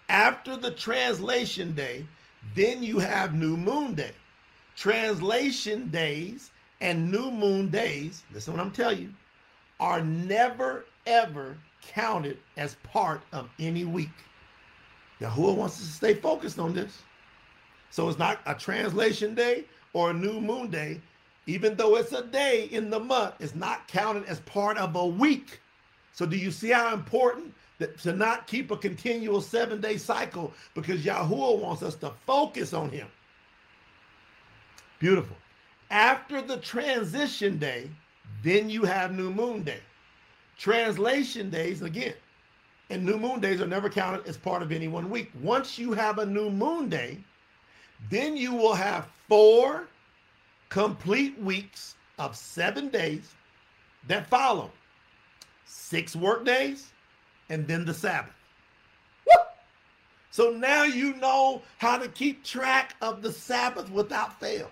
[0.09, 2.05] After the translation day,
[2.55, 4.11] then you have new moon day.
[4.75, 9.09] Translation days and new moon days, listen what I'm telling you,
[9.79, 14.09] are never ever counted as part of any week.
[15.19, 17.01] Yahuwah wants us to stay focused on this.
[17.93, 20.99] So it's not a translation day or a new moon day.
[21.45, 25.05] Even though it's a day in the month, it's not counted as part of a
[25.05, 25.59] week.
[26.11, 30.51] So do you see how important that to not keep a continual seven day cycle
[30.73, 33.07] because Yahuwah wants us to focus on him.
[34.97, 35.37] Beautiful.
[35.91, 37.91] After the transition day,
[38.41, 39.81] then you have new moon day.
[40.57, 42.15] Translation days, again,
[42.89, 45.29] and new moon days are never counted as part of any one week.
[45.43, 47.19] Once you have a new moon day,
[48.09, 49.87] then you will have four
[50.69, 53.33] complete weeks of seven days
[54.07, 54.71] that follow
[55.65, 56.91] six work days
[57.49, 58.33] and then the Sabbath.
[59.27, 59.43] Woo!
[60.31, 64.69] So now you know how to keep track of the Sabbath without fail.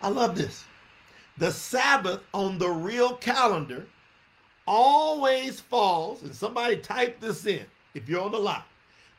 [0.00, 0.64] I love this.
[1.38, 3.86] The Sabbath on the real calendar
[4.66, 8.62] always falls, and somebody type this in if you're on the line.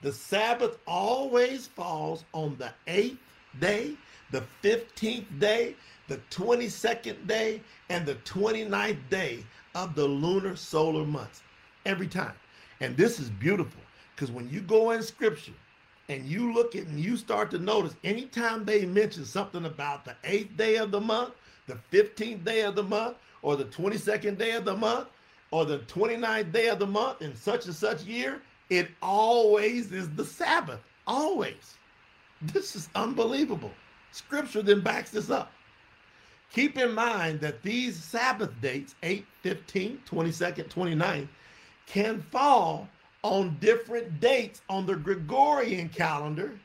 [0.05, 3.17] The Sabbath always falls on the eighth
[3.59, 3.97] day,
[4.29, 5.75] the 15th day,
[6.07, 11.41] the 22nd day, and the 29th day of the lunar solar months.
[11.87, 12.35] Every time.
[12.81, 13.81] And this is beautiful
[14.15, 15.53] because when you go in scripture
[16.07, 20.15] and you look at and you start to notice anytime they mention something about the
[20.23, 21.33] eighth day of the month,
[21.65, 25.07] the 15th day of the month, or the 22nd day of the month,
[25.49, 28.39] or the 29th day of the month in such and such year,
[28.69, 30.80] it always is the Sabbath.
[31.08, 31.75] Always.
[32.41, 33.71] This is unbelievable.
[34.12, 35.51] Scripture then backs this up.
[36.51, 41.28] Keep in mind that these Sabbath dates, 8, 15, 22nd, 29th,
[41.86, 42.88] can fall
[43.23, 46.58] on different dates on the Gregorian calendar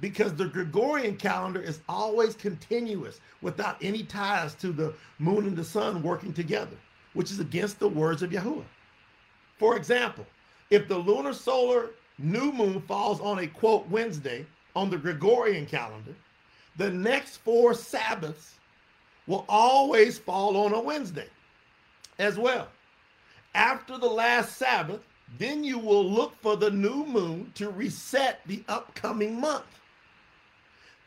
[0.00, 5.64] because the Gregorian calendar is always continuous without any ties to the moon and the
[5.64, 6.76] sun working together
[7.14, 8.64] which is against the words of Yahuwah.
[9.58, 10.26] For example,
[10.70, 16.14] if the lunar solar new moon falls on a quote Wednesday on the Gregorian calendar,
[16.76, 18.54] the next four Sabbaths
[19.26, 21.28] will always fall on a Wednesday
[22.18, 22.68] as well.
[23.54, 25.00] After the last Sabbath,
[25.38, 29.64] then you will look for the new moon to reset the upcoming month.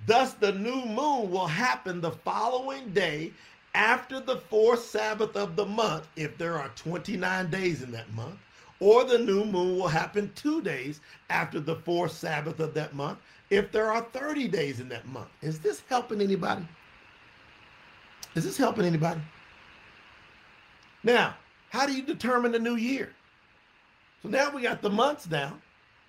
[0.06, 3.34] Thus, the new moon will happen the following day
[3.74, 8.38] after the fourth Sabbath of the month, if there are 29 days in that month,
[8.80, 13.20] or the new moon will happen two days after the fourth Sabbath of that month,
[13.50, 15.30] if there are 30 days in that month.
[15.42, 16.68] Is this helping anybody?
[18.36, 19.22] Is this helping anybody?
[21.04, 21.36] Now,
[21.70, 23.14] how do you determine the new year?
[24.22, 25.62] So now we got the months down.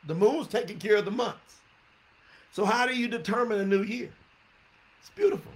[0.07, 1.57] The moon's taking care of the months.
[2.53, 4.11] So how do you determine a new year?
[5.01, 5.53] It's beautiful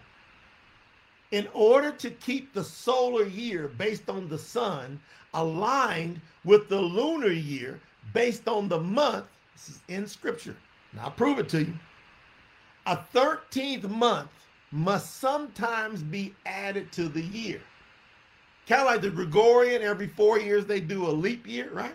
[1.33, 5.01] in order to keep the solar year based on the sun
[5.35, 7.81] aligned with the lunar year
[8.13, 10.57] based on the month, this is in scripture.
[10.93, 11.75] Now I'll prove it to you.
[12.87, 14.29] A 13th month
[14.71, 17.61] must sometimes be added to the year.
[18.69, 21.95] Kind of like the Gregorian, every four years they do a leap year, right?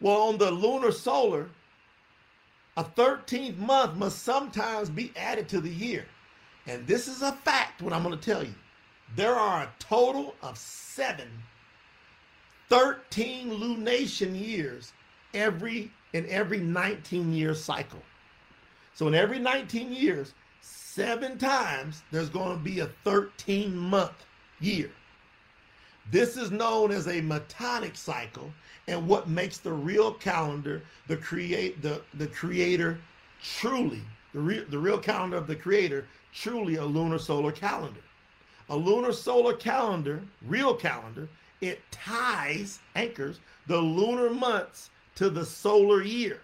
[0.00, 1.48] Well, on the lunar solar,
[2.76, 6.06] a 13th month must sometimes be added to the year.
[6.66, 8.54] And this is a fact, what I'm going to tell you.
[9.16, 11.28] There are a total of seven
[12.68, 14.92] 13 lunation years
[15.34, 18.02] every in every 19 year cycle.
[18.94, 24.24] So in every 19 years, seven times there's going to be a 13 month
[24.60, 24.90] year.
[26.10, 28.52] This is known as a metonic cycle
[28.86, 32.98] and what makes the real calendar the create the, the creator
[33.42, 34.02] truly
[34.32, 38.00] the real the real calendar of the creator truly a lunar solar calendar.
[38.68, 41.28] A lunar solar calendar, real calendar,
[41.60, 46.40] it ties, anchors the lunar months to the solar year.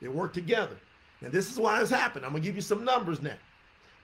[0.00, 0.76] They work together.
[1.20, 2.24] And this is why this happened.
[2.24, 3.36] I'm going to give you some numbers now.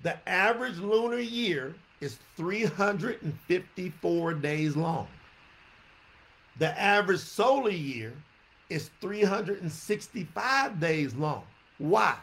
[0.03, 5.09] The average lunar year is 354 days long.
[6.59, 8.12] The average solar year
[8.68, 11.45] is 365 days long.
[11.78, 12.16] Why?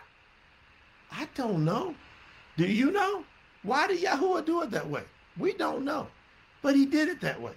[1.11, 1.95] I don't know.
[2.57, 3.23] Do you know?
[3.63, 5.03] Why did Yahuwah do it that way?
[5.37, 6.07] We don't know.
[6.61, 7.53] But he did it that way.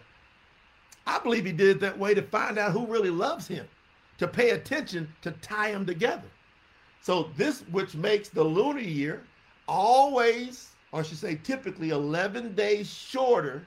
[1.06, 3.66] I believe he did it that way to find out who really loves him,
[4.18, 6.28] to pay attention, to tie them together.
[7.02, 9.24] So this, which makes the lunar year
[9.68, 13.66] always, or I should say typically 11 days shorter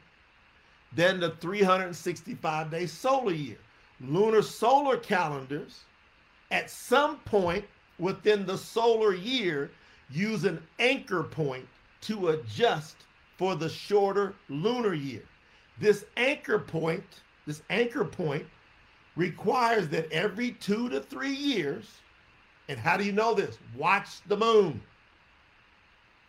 [0.93, 3.57] than the 365 day solar year.
[4.01, 5.81] Lunar solar calendars
[6.51, 7.65] at some point
[7.99, 9.71] within the solar year
[10.09, 11.67] use an anchor point
[12.01, 12.95] to adjust
[13.37, 15.23] for the shorter lunar year.
[15.79, 17.03] This anchor point,
[17.45, 18.45] this anchor point
[19.15, 21.85] requires that every two to three years,
[22.69, 23.57] and how do you know this?
[23.75, 24.81] Watch the moon.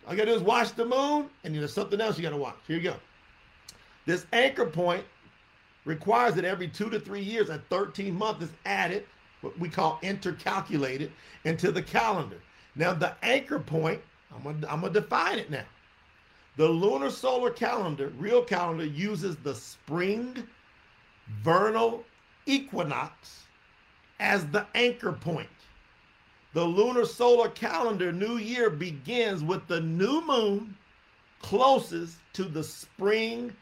[0.07, 2.57] All you gotta do is watch the moon, and there's something else you gotta watch.
[2.67, 2.97] Here you go.
[4.07, 5.05] This anchor point
[5.85, 9.05] requires that every two to three years, a 13 month is added,
[9.43, 11.11] what we call intercalculated,
[11.45, 12.39] into the calendar.
[12.79, 14.01] Now, the anchor point,
[14.33, 15.65] I'm I'm gonna define it now.
[16.57, 20.47] The lunar solar calendar, real calendar, uses the spring
[21.43, 22.05] vernal
[22.47, 23.43] equinox
[24.21, 25.49] as the anchor point.
[26.55, 30.77] The lunar solar calendar new year begins with the new moon
[31.43, 33.53] closest to the spring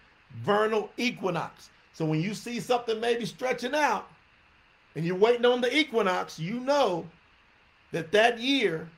[0.44, 1.70] vernal equinox.
[1.94, 4.08] So when you see something maybe stretching out
[4.94, 7.06] and you're waiting on the equinox, you know
[7.92, 8.88] that that year,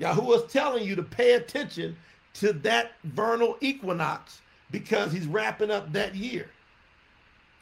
[0.00, 1.96] Yahuwah is telling you to pay attention
[2.34, 4.40] to that vernal equinox
[4.70, 6.50] because he's wrapping up that year.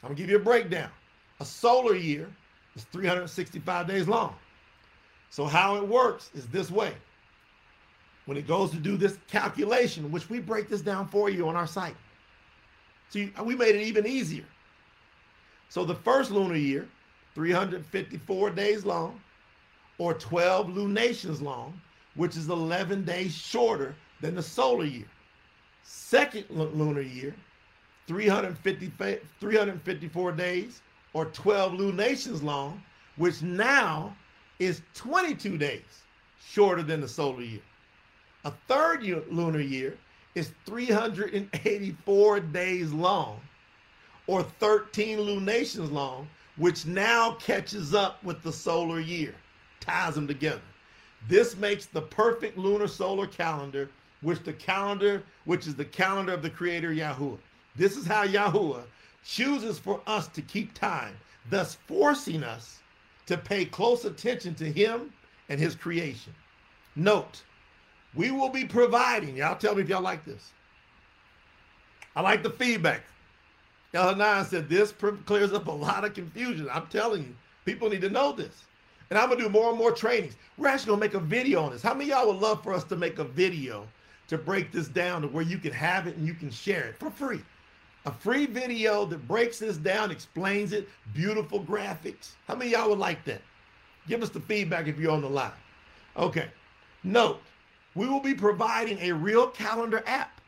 [0.01, 0.89] I'm gonna give you a breakdown.
[1.39, 2.29] A solar year
[2.75, 4.35] is 365 days long.
[5.29, 6.93] So how it works is this way.
[8.25, 11.55] When it goes to do this calculation, which we break this down for you on
[11.55, 11.95] our site.
[13.09, 14.45] See, we made it even easier.
[15.69, 16.87] So the first lunar year,
[17.35, 19.19] 354 days long,
[19.97, 21.79] or 12 lunations long,
[22.15, 25.07] which is 11 days shorter than the solar year.
[25.83, 27.35] Second lunar year,
[28.07, 28.91] 350,
[29.39, 30.81] 354 days
[31.13, 32.81] or 12 lunations long,
[33.17, 34.15] which now
[34.59, 36.03] is 22 days
[36.41, 37.61] shorter than the solar year.
[38.45, 39.97] A third year, lunar year
[40.35, 43.39] is 384 days long
[44.27, 49.35] or 13 lunations long, which now catches up with the solar year,
[49.79, 50.61] ties them together.
[51.27, 53.89] This makes the perfect lunar solar calendar
[54.23, 57.37] which the calendar, which is the calendar of the creator Yahuwah.
[57.75, 58.83] This is how Yahuwah
[59.23, 61.15] chooses for us to keep time,
[61.49, 62.79] thus forcing us
[63.25, 65.13] to pay close attention to him
[65.49, 66.33] and his creation.
[66.95, 67.43] Note,
[68.15, 70.51] we will be providing, y'all tell me if y'all like this.
[72.15, 73.03] I like the feedback.
[73.93, 74.93] Elhanan said this
[75.25, 76.67] clears up a lot of confusion.
[76.71, 78.63] I'm telling you, people need to know this.
[79.09, 80.35] And I'm gonna do more and more trainings.
[80.57, 81.81] We're actually gonna make a video on this.
[81.81, 83.87] How many y'all would love for us to make a video
[84.27, 86.97] to break this down to where you can have it and you can share it
[86.97, 87.41] for free.
[88.05, 92.31] A free video that breaks this down, explains it, beautiful graphics.
[92.47, 93.41] How many y'all would like that?
[94.07, 95.51] Give us the feedback if you're on the line.
[96.17, 96.47] Okay.
[97.03, 97.41] Note,
[97.95, 100.41] we will be providing a real calendar app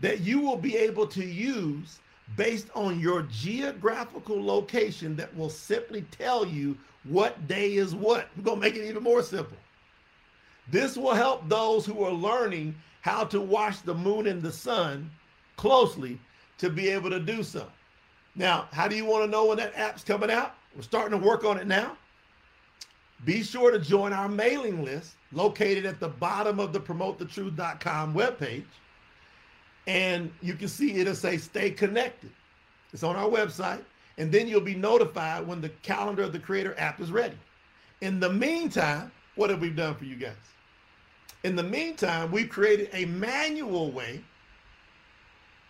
[0.00, 2.00] that you will be able to use
[2.36, 8.28] based on your geographical location that will simply tell you what day is what.
[8.36, 9.56] We're going to make it even more simple.
[10.70, 15.10] This will help those who are learning how to watch the moon and the sun
[15.56, 16.18] closely
[16.58, 17.66] to be able to do so.
[18.34, 20.54] Now, how do you want to know when that app's coming out?
[20.74, 21.96] We're starting to work on it now.
[23.24, 28.64] Be sure to join our mailing list located at the bottom of the promotethetruth.com webpage.
[29.86, 32.30] And you can see it'll say stay connected.
[32.92, 33.82] It's on our website.
[34.22, 37.38] And then you'll be notified when the calendar of the creator app is ready.
[38.02, 40.36] In the meantime, what have we done for you guys?
[41.44, 44.24] In the meantime, we've created a manual way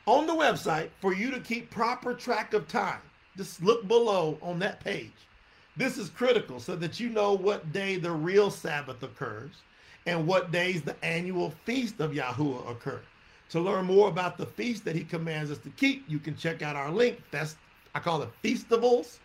[0.06, 3.00] on the website for you to keep proper track of time.
[3.38, 5.30] Just look below on that page.
[5.76, 9.64] This is critical so that you know what day the real Sabbath occurs
[10.06, 13.02] and what days the annual feast of Yahuwah occur.
[13.50, 16.62] to learn more about the feast that he commands us to keep, you can check
[16.62, 17.22] out our link.
[17.32, 17.56] That's
[17.94, 19.20] I call it festivals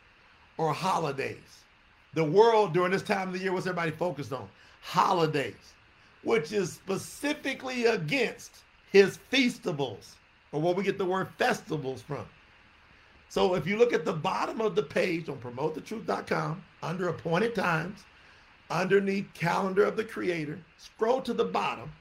[0.57, 1.63] or holidays.
[2.13, 4.47] The world during this time of the year, what's everybody focused on?
[4.81, 5.73] Holidays,
[6.23, 10.15] which is specifically against his festivals,
[10.51, 12.25] or where we get the word festivals from.
[13.29, 18.05] So if you look at the bottom of the page on promotethetruth.com under appointed times,
[18.69, 21.91] underneath calendar of the creator, scroll to the bottom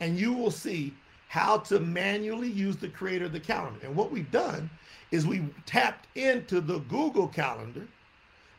[0.00, 0.92] and you will see
[1.28, 3.80] how to manually use the creator of the calendar.
[3.82, 4.70] And what we've done
[5.10, 7.86] is we tapped into the Google calendar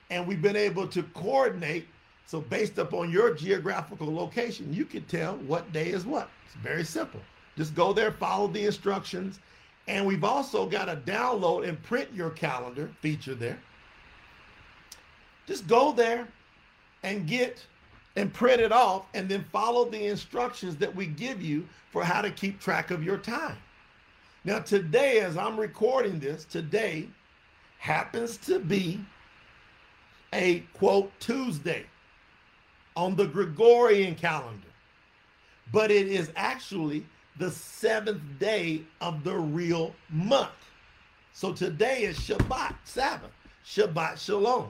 [0.10, 1.88] and we've been able to coordinate.
[2.26, 6.30] So based upon your geographical location, you can tell what day is what.
[6.46, 7.22] It's very simple.
[7.56, 9.40] Just go there, follow the instructions,
[9.88, 13.60] and we've also got a download and print your calendar feature there.
[15.48, 16.28] Just go there
[17.04, 17.66] and get
[18.18, 22.22] and print it off and then follow the instructions that we give you for how
[22.22, 23.58] to keep track of your time.
[24.48, 27.10] Now, today, as I'm recording this, today
[27.80, 29.02] happens to be
[30.32, 31.86] a quote Tuesday
[32.96, 34.70] on the Gregorian calendar,
[35.74, 37.06] but it is actually
[37.38, 40.52] the seventh day of the real month.
[41.34, 43.32] So today is Shabbat, Sabbath,
[43.66, 44.70] Shabbat Shalom.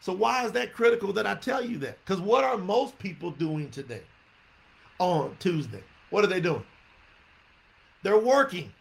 [0.00, 1.98] So why is that critical that I tell you that?
[2.06, 4.04] Because what are most people doing today
[4.98, 5.84] on Tuesday?
[6.08, 6.64] What are they doing?
[8.02, 8.72] They're working.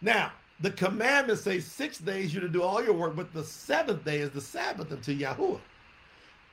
[0.00, 4.04] Now, the commandments say six days you're to do all your work, but the seventh
[4.04, 5.60] day is the Sabbath unto Yahuwah.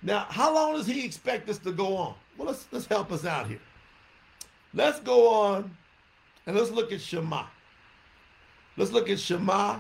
[0.02, 2.16] Now, how long does he expect this to go on?
[2.38, 3.60] Well, let's let's help us out here.
[4.74, 5.76] Let's go on
[6.48, 7.46] and let's look at Shema.
[8.78, 9.80] Let's look at Shema,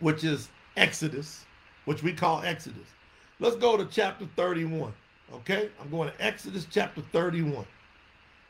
[0.00, 1.44] which is Exodus,
[1.86, 2.86] which we call Exodus.
[3.40, 4.92] Let's go to chapter 31.
[5.32, 5.70] Okay?
[5.80, 7.64] I'm going to Exodus chapter 31.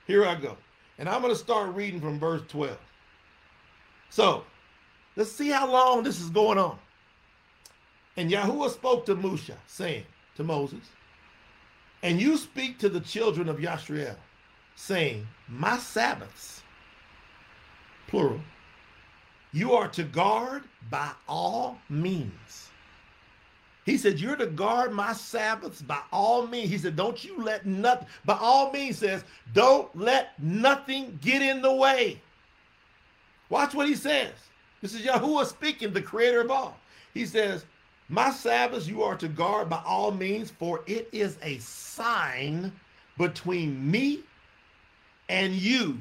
[0.07, 0.57] Here I go.
[0.99, 2.79] And I'm going to start reading from verse 12.
[4.11, 4.45] So,
[5.17, 6.79] let's see how long this is going on.
[8.17, 10.05] And Yahuwah spoke to Musha, saying
[10.37, 10.89] to Moses,
[12.03, 14.17] And you speak to the children of Yashriel,
[14.77, 16.63] saying, My Sabbaths,
[18.07, 18.41] plural,
[19.53, 22.71] you are to guard by all means.
[23.85, 26.71] He said, You're to guard my Sabbaths by all means.
[26.71, 31.61] He said, Don't you let nothing, by all means, says, Don't let nothing get in
[31.63, 32.21] the way.
[33.51, 34.33] Watch what he says.
[34.81, 36.79] This is Yahuwah speaking, the creator of all.
[37.13, 37.65] He says,
[38.09, 42.73] My Sabbaths you are to guard by all means, for it is a sign
[43.19, 44.21] between me
[45.29, 45.99] and you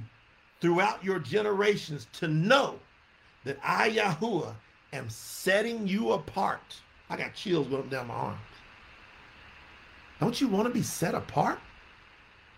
[0.61, 2.79] throughout your generations to know
[3.43, 4.55] that I, Yahuwah,
[4.93, 6.81] am setting you apart.
[7.09, 8.39] I got chills going down my arms.
[10.19, 11.59] Don't you want to be set apart?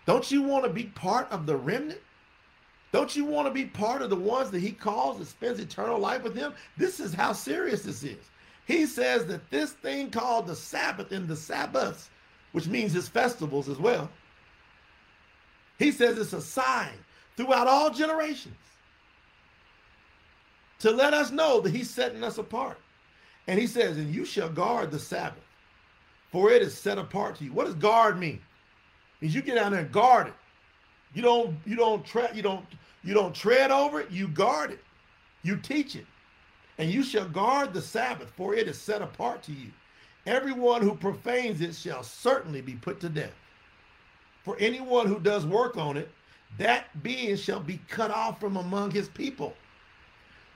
[0.06, 2.00] Don't you want to be part of the remnant?
[2.92, 5.98] Don't you want to be part of the ones that he calls and spends eternal
[5.98, 6.54] life with him?
[6.76, 8.30] This is how serious this is.
[8.66, 12.08] He says that this thing called the Sabbath and the Sabbaths,
[12.52, 14.08] which means his festivals as well,
[15.78, 16.94] he says it's a sign
[17.36, 18.56] throughout all generations
[20.78, 22.78] to let us know that he's setting us apart.
[23.46, 25.44] And he says, and you shall guard the Sabbath,
[26.32, 27.52] for it is set apart to you.
[27.52, 28.40] What does guard mean?
[29.20, 30.34] Means you get out there and guard it.
[31.14, 32.66] You don't, you don't tread, you don't,
[33.02, 34.80] you don't tread over it, you guard it.
[35.42, 36.06] You teach it.
[36.78, 39.70] And you shall guard the Sabbath, for it is set apart to you.
[40.26, 43.32] Everyone who profanes it shall certainly be put to death.
[44.42, 46.10] For anyone who does work on it,
[46.58, 49.54] that being shall be cut off from among his people.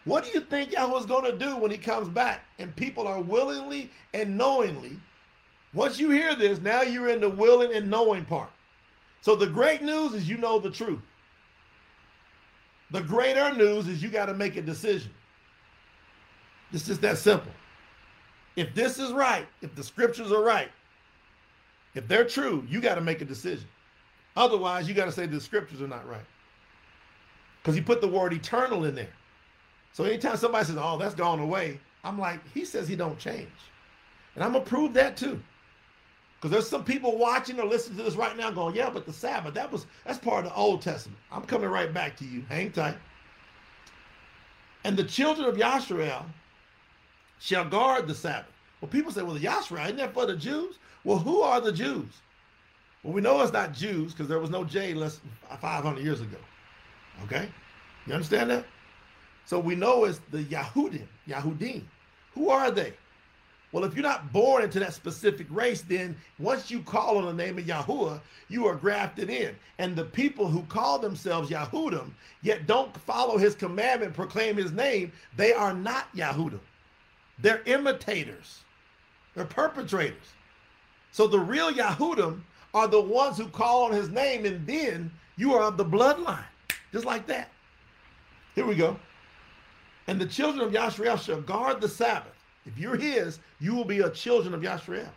[0.04, 3.20] What do you think Yahweh's going to do when he comes back and people are
[3.20, 4.98] willingly and knowingly?
[5.74, 8.50] Once you hear this, now you're in the willing and knowing part.
[9.20, 11.00] So the great news is you know the truth.
[12.90, 15.12] The greater news is you got to make a decision.
[16.72, 17.52] It's just that simple.
[18.56, 20.70] If this is right, if the scriptures are right,
[21.94, 23.68] if they're true, you got to make a decision.
[24.36, 26.24] Otherwise, you got to say the scriptures are not right.
[27.60, 29.12] Because he put the word eternal in there.
[29.92, 33.48] So anytime somebody says, oh, that's gone away, I'm like, he says he don't change.
[34.34, 35.40] And I'm to prove that too.
[36.36, 39.12] Because there's some people watching or listening to this right now going, yeah, but the
[39.12, 41.18] Sabbath, that was that's part of the Old Testament.
[41.30, 42.42] I'm coming right back to you.
[42.48, 42.96] Hang tight.
[44.84, 46.24] And the children of Yashrael
[47.40, 48.52] shall guard the Sabbath.
[48.80, 50.78] Well, people say, well, the Yashrael, isn't that for the Jews?
[51.04, 52.22] Well, who are the Jews?
[53.02, 56.22] Well, we know it's not Jews because there was no J less than 500 years
[56.22, 56.38] ago.
[57.24, 57.48] Okay?
[58.06, 58.64] You understand that?
[59.50, 61.82] So we know it's the Yahudim, Yahudim.
[62.34, 62.92] Who are they?
[63.72, 67.32] Well, if you're not born into that specific race, then once you call on the
[67.32, 69.56] name of Yahuwah, you are grafted in.
[69.78, 75.10] And the people who call themselves Yahudim, yet don't follow his commandment, proclaim his name,
[75.36, 76.60] they are not Yahudim.
[77.40, 78.60] They're imitators.
[79.34, 80.28] They're perpetrators.
[81.10, 82.40] So the real Yahudim
[82.72, 86.44] are the ones who call on his name, and then you are of the bloodline.
[86.92, 87.50] Just like that.
[88.54, 88.96] Here we go.
[90.10, 92.34] And the children of Yashriel shall guard the Sabbath
[92.66, 95.08] if you're his, you will be a children of Yashrael.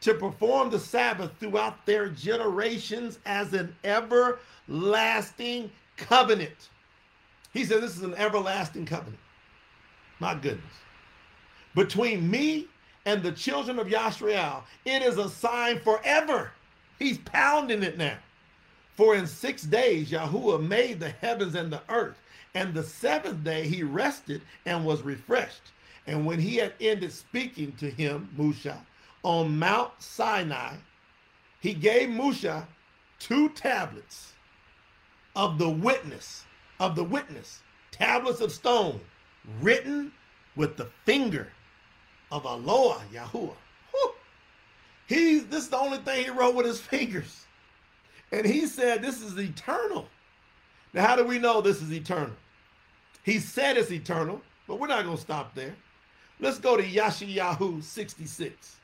[0.00, 6.70] To perform the Sabbath throughout their generations as an everlasting covenant.
[7.52, 9.20] He said, This is an everlasting covenant.
[10.18, 10.74] My goodness.
[11.76, 12.66] Between me
[13.06, 16.50] and the children of Yashrael, it is a sign forever.
[16.98, 18.18] He's pounding it now.
[18.96, 22.18] For in six days Yahuwah made the heavens and the earth,
[22.54, 25.72] and the seventh day he rested and was refreshed.
[26.06, 28.84] And when he had ended speaking to him, Musha,
[29.22, 30.74] on Mount Sinai,
[31.60, 32.66] he gave Musha
[33.18, 34.32] two tablets
[35.36, 36.44] of the witness,
[36.80, 39.00] of the witness, tablets of stone,
[39.60, 40.12] written
[40.56, 41.52] with the finger
[42.32, 43.56] of Aloha Yahuwah.
[45.06, 47.44] He, this is the only thing he wrote with his fingers.
[48.30, 50.08] And he said, This is eternal.
[50.92, 52.34] Now, how do we know this is eternal?
[53.22, 55.74] He said it's eternal, but we're not going to stop there.
[56.40, 58.76] Let's go to Yashayahu 66.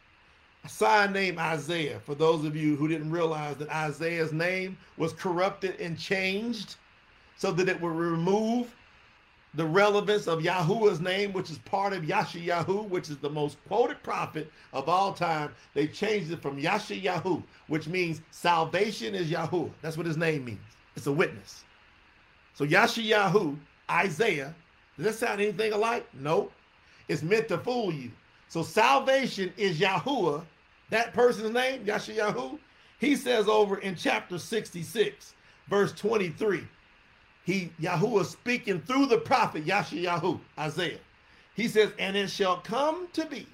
[0.64, 2.00] A sign named Isaiah.
[2.00, 6.76] For those of you who didn't realize that Isaiah's name was corrupted and changed
[7.36, 8.74] so that it would remove
[9.54, 14.02] the relevance of Yahuwah's name, which is part of Yashayahu, which is the most quoted
[14.02, 15.50] prophet of all time.
[15.72, 19.70] They changed it from Yashayahu, which means salvation is Yahuwah.
[19.80, 20.60] That's what his name means.
[20.94, 21.64] It's a witness.
[22.56, 23.54] So Yashayahu,
[23.90, 24.54] Isaiah,
[24.96, 26.08] does that sound anything alike?
[26.14, 26.50] Nope.
[27.06, 28.10] It's meant to fool you.
[28.48, 30.42] So salvation is Yahuwah,
[30.88, 32.58] that person's name, Yashayahu.
[32.98, 35.34] He says over in chapter 66,
[35.68, 36.66] verse 23,
[37.44, 40.98] he Yahuwah speaking through the prophet Yashayahu, Isaiah.
[41.54, 43.46] He says, and it shall come to be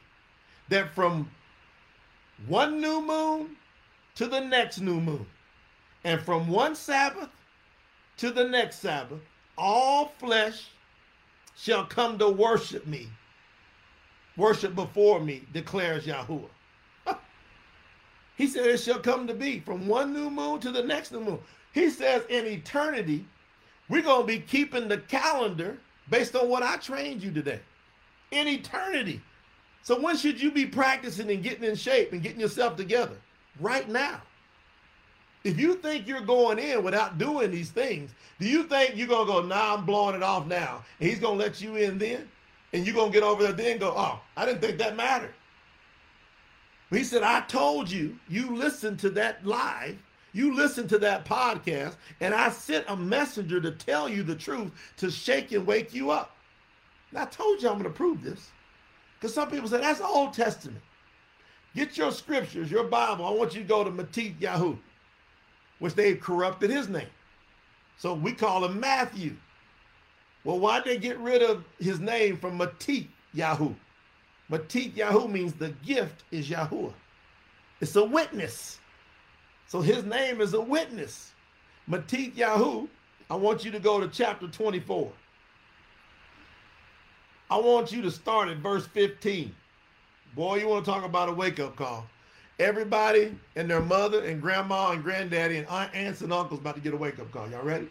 [0.69, 1.29] that from
[2.47, 3.57] one new moon
[4.15, 5.27] to the next new moon,
[6.05, 7.29] and from one Sabbath
[8.23, 9.21] to the next Sabbath,
[9.59, 10.69] all flesh
[11.57, 13.09] shall come to worship me
[14.37, 16.49] worship before me, declares Yahuwah.
[18.37, 21.21] he said it shall come to be from one new moon to the next new
[21.21, 21.39] moon.
[21.73, 23.27] He says in eternity,
[23.89, 27.61] we're going to be keeping the calendar based on what I trained you today.
[28.31, 29.21] In eternity.
[29.83, 33.17] So when should you be practicing and getting in shape and getting yourself together?
[33.61, 34.23] Right now.
[35.45, 39.33] If you think you're going in without doing these things, do you think you're to
[39.33, 42.29] go, nah, I'm blowing it off now, and he's to let you in then?
[42.73, 45.35] and you're to get over there then go, oh, I didn't think that mattered.
[46.91, 49.99] But he said, I told you, you listened to that live,
[50.33, 54.71] you listened to that podcast, and I sent a messenger to tell you the truth,
[54.99, 56.35] to shake and wake you up.
[57.11, 58.51] And I told you I'm to prove this.
[59.19, 60.83] Because some people say, that's Old Testament.
[61.75, 63.25] Get your scriptures, your Bible.
[63.25, 64.77] I want you to go to Matit Yahoo,
[65.83, 67.09] which they've corrupted his name.
[67.99, 69.35] So we call him Matthew.
[70.45, 73.75] Well, why'd they get rid of his name from Matit Yahoo?
[74.49, 76.93] Matit Yahoo means the gift is Yahuwah.
[77.81, 78.79] It's a witness.
[79.67, 81.33] So his name is a witness.
[81.91, 82.87] Matit Yahoo,
[83.29, 85.11] I want you to go to chapter 24.
[87.51, 89.53] I want you to start at verse 15.
[90.37, 92.07] Boy, you want to talk about a wake up call.
[92.59, 96.81] Everybody and their mother and grandma and granddaddy and aunt, aunts and uncles about to
[96.81, 97.49] get a wake up call.
[97.49, 97.89] Y'all ready?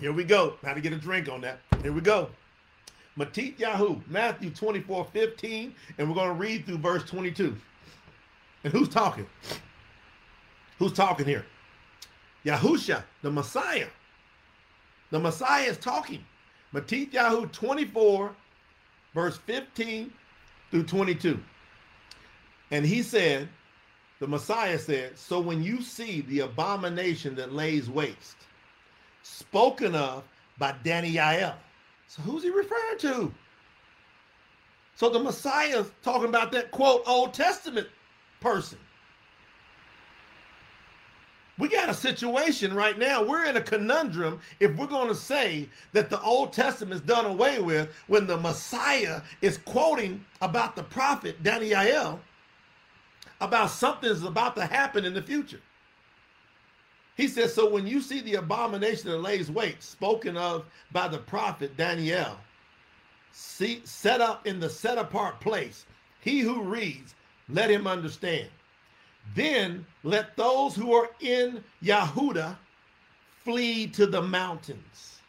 [0.00, 0.54] Here we go.
[0.64, 1.60] How to get a drink on that.
[1.82, 2.30] Here we go.
[3.16, 7.56] Matit Yahoo, Matthew 24, 15, and we're going to read through verse 22.
[8.64, 9.26] And who's talking?
[10.78, 11.46] Who's talking here?
[12.44, 13.86] Yahusha, the Messiah.
[15.10, 16.24] The Messiah is talking.
[16.72, 18.34] Matit Yahoo 24,
[19.14, 20.12] verse 15
[20.72, 21.38] through 22.
[22.74, 23.48] And he said,
[24.18, 28.48] the Messiah said, So when you see the abomination that lays waste,
[29.22, 30.24] spoken of
[30.58, 31.54] by Daniel.
[32.08, 33.32] So who's he referring to?
[34.96, 37.86] So the Messiah's talking about that quote Old Testament
[38.40, 38.78] person.
[41.56, 43.22] We got a situation right now.
[43.22, 47.26] We're in a conundrum if we're going to say that the Old Testament is done
[47.26, 52.18] away with when the Messiah is quoting about the prophet Daniel
[53.44, 55.60] about something that's about to happen in the future.
[57.16, 61.18] He says, So when you see the abomination that lays wait, spoken of by the
[61.18, 62.36] prophet Daniel,
[63.32, 65.86] see, set up in the set apart place.
[66.20, 67.14] He who reads,
[67.48, 68.48] let him understand.
[69.34, 72.56] Then let those who are in Yahuda
[73.44, 75.20] flee to the mountains.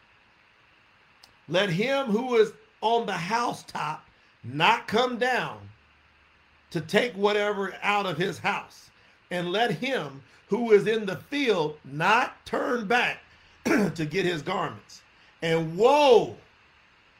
[1.47, 4.05] Let him who is on the housetop
[4.43, 5.59] not come down
[6.75, 8.89] to take whatever out of his house.
[9.31, 13.19] And let him who is in the field not turn back
[13.63, 15.01] to get his garments.
[15.41, 16.35] And woe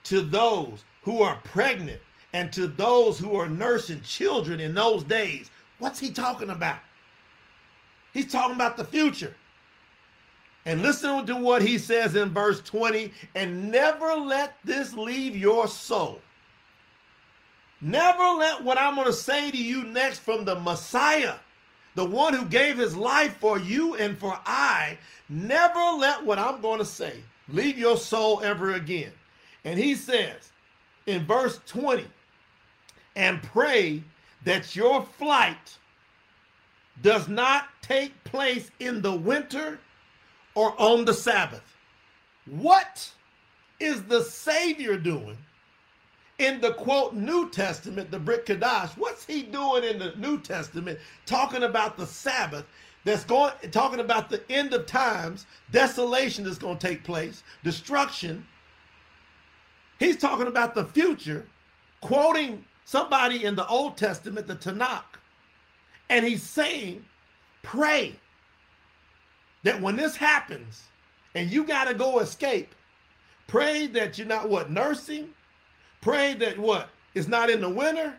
[0.04, 2.02] to those who are pregnant
[2.34, 5.50] and to those who are nursing children in those days.
[5.80, 6.80] What's he talking about?
[8.14, 9.34] He's talking about the future.
[10.66, 15.70] And listen to what he says in verse 20 and never let this leave your
[15.70, 16.20] soul.
[17.82, 21.36] Never let what I'm going to say to you next from the Messiah,
[21.96, 24.98] the one who gave his life for you and for I,
[25.30, 29.12] never let what I'm going to say leave your soul ever again.
[29.64, 30.52] And he says
[31.06, 32.06] in verse 20,
[33.16, 34.04] and pray
[34.44, 35.78] that your flight
[37.02, 39.80] does not take place in the winter
[40.54, 41.64] or on the Sabbath.
[42.46, 43.10] What
[43.80, 45.38] is the Savior doing
[46.40, 48.98] in the quote New Testament, the Brit Kadash?
[48.98, 52.66] What's he doing in the New Testament talking about the Sabbath
[53.06, 58.46] that's going talking about the end of times, desolation that's going to take place, destruction.
[60.00, 61.46] He's talking about the future,
[62.02, 65.04] quoting somebody in the Old Testament, the Tanakh,
[66.10, 67.06] and he's saying,
[67.62, 68.16] pray
[69.64, 70.84] that when this happens
[71.36, 72.74] and you got to go escape,
[73.48, 75.30] pray that you're not what nursing,
[76.06, 78.14] pray that what is not in the winter,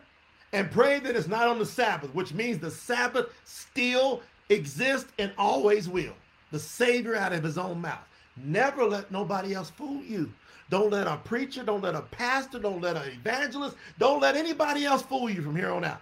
[0.51, 5.31] and pray that it's not on the Sabbath, which means the Sabbath still exists and
[5.37, 6.13] always will.
[6.51, 8.05] The Savior out of his own mouth.
[8.35, 10.29] Never let nobody else fool you.
[10.69, 14.83] Don't let a preacher, don't let a pastor, don't let an evangelist, don't let anybody
[14.83, 16.01] else fool you from here on out.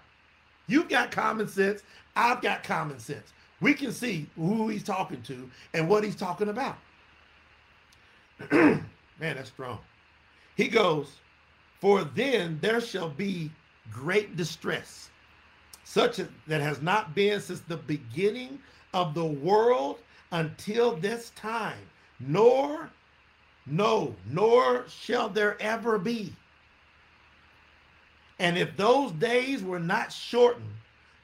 [0.66, 1.84] You've got common sense.
[2.16, 3.32] I've got common sense.
[3.62, 6.78] We can see who he's talking to and what he's talking about.
[8.52, 8.84] Man,
[9.20, 9.80] that's strong.
[10.56, 11.10] He goes,
[11.80, 13.52] For then there shall be
[13.92, 15.10] great distress
[15.86, 18.60] such as that has not been since the beginning
[18.94, 20.00] of the world
[20.32, 21.88] until this time,
[22.20, 22.90] nor,
[23.66, 26.34] no, nor shall there ever be.
[28.40, 30.74] And if those days were not shortened,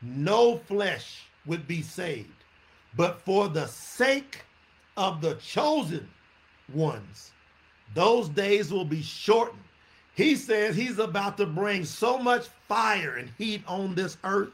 [0.02, 2.30] no flesh would be saved.
[2.96, 4.42] But for the sake
[4.96, 6.08] of the chosen
[6.72, 7.32] ones,
[7.94, 9.60] those days will be shortened.
[10.16, 14.52] He says he's about to bring so much fire and heat on this earth.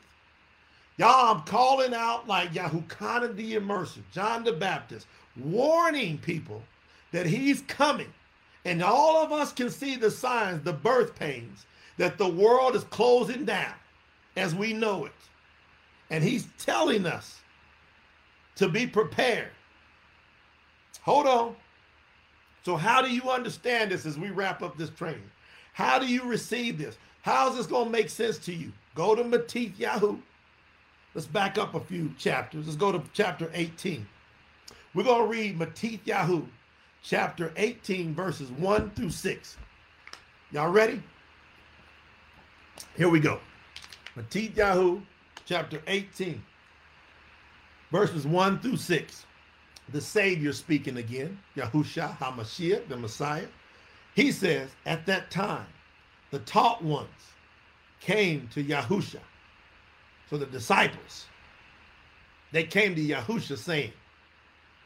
[0.98, 6.64] Y'all, I'm calling out like Yahuchanan the Immerser, John the Baptist, warning people
[7.12, 8.12] that he's coming.
[8.66, 11.66] And all of us can see the signs, the birth pains,
[11.98, 13.74] that the world is closing down
[14.36, 15.12] as we know it.
[16.10, 17.40] And he's telling us
[18.56, 19.52] to be prepared.
[21.02, 21.56] Hold on.
[22.66, 25.30] So, how do you understand this as we wrap up this training?
[25.78, 26.98] How do you receive this?
[27.22, 28.72] How is this going to make sense to you?
[28.96, 30.18] Go to Matith Yahoo.
[31.14, 32.66] Let's back up a few chapters.
[32.66, 34.04] Let's go to chapter 18.
[34.96, 36.42] We're going to read Matith Yahoo,
[37.04, 39.58] chapter 18, verses 1 through 6.
[40.52, 41.00] Y'all ready?
[42.96, 43.40] Here we go.
[44.16, 45.02] Matith Yahoo,
[45.46, 46.44] chapter 18,
[47.92, 49.26] verses 1 through 6.
[49.90, 53.46] The Savior speaking again, Yahusha HaMashiach, the Messiah.
[54.18, 55.68] He says, At that time,
[56.32, 57.08] the taught ones
[58.00, 59.20] came to Yahusha.
[60.28, 61.28] So the disciples,
[62.52, 63.94] they came to Yahusha saying,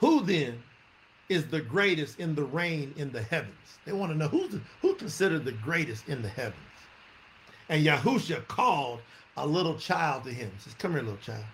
[0.01, 0.61] Who then
[1.29, 3.79] is the greatest in the reign in the heavens?
[3.86, 6.57] They want to know who's the, who considered the greatest in the heavens.
[7.69, 8.99] And Yahusha called
[9.38, 10.51] a little child to him.
[10.59, 11.45] Says, Come here, little child.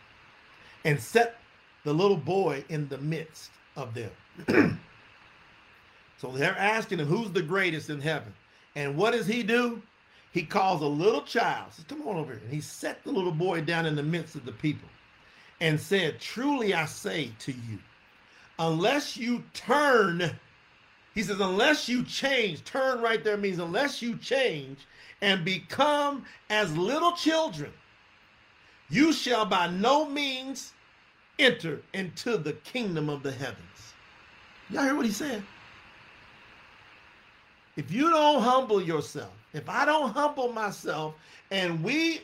[0.83, 1.35] And set
[1.83, 4.79] the little boy in the midst of them.
[6.17, 8.33] so they're asking him, Who's the greatest in heaven?
[8.75, 9.81] And what does he do?
[10.31, 12.41] He calls a little child, says, Come on over here.
[12.43, 14.89] And he set the little boy down in the midst of the people
[15.59, 17.79] and said, Truly I say to you,
[18.59, 20.31] unless you turn,
[21.13, 24.79] he says, unless you change, turn right there means unless you change
[25.21, 27.73] and become as little children,
[28.89, 30.73] you shall by no means
[31.39, 33.93] enter into the kingdom of the heavens.
[34.69, 35.43] Y'all hear what he said?
[37.77, 41.13] If you don't humble yourself, if I don't humble myself,
[41.51, 42.21] and we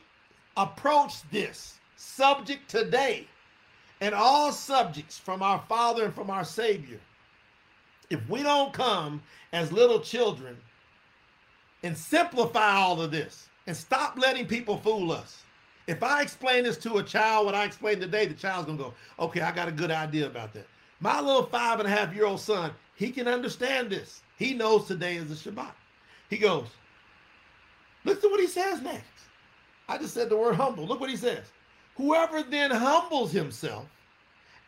[0.57, 3.27] approach this subject today,
[4.01, 6.99] and all subjects from our Father and from our Savior,
[8.09, 9.21] if we don't come
[9.53, 10.57] as little children
[11.83, 15.43] and simplify all of this and stop letting people fool us.
[15.85, 18.93] If I explain this to a child, what I explained today, the child's gonna go,
[19.19, 20.65] okay, I got a good idea about that.
[20.99, 24.22] My little five and a half year old son, he can understand this.
[24.37, 25.73] He knows today is the Shabbat.
[26.29, 26.67] He goes,
[28.03, 29.07] listen to what he says next.
[29.87, 30.85] I just said the word humble.
[30.85, 31.45] Look what he says.
[31.95, 33.85] Whoever then humbles himself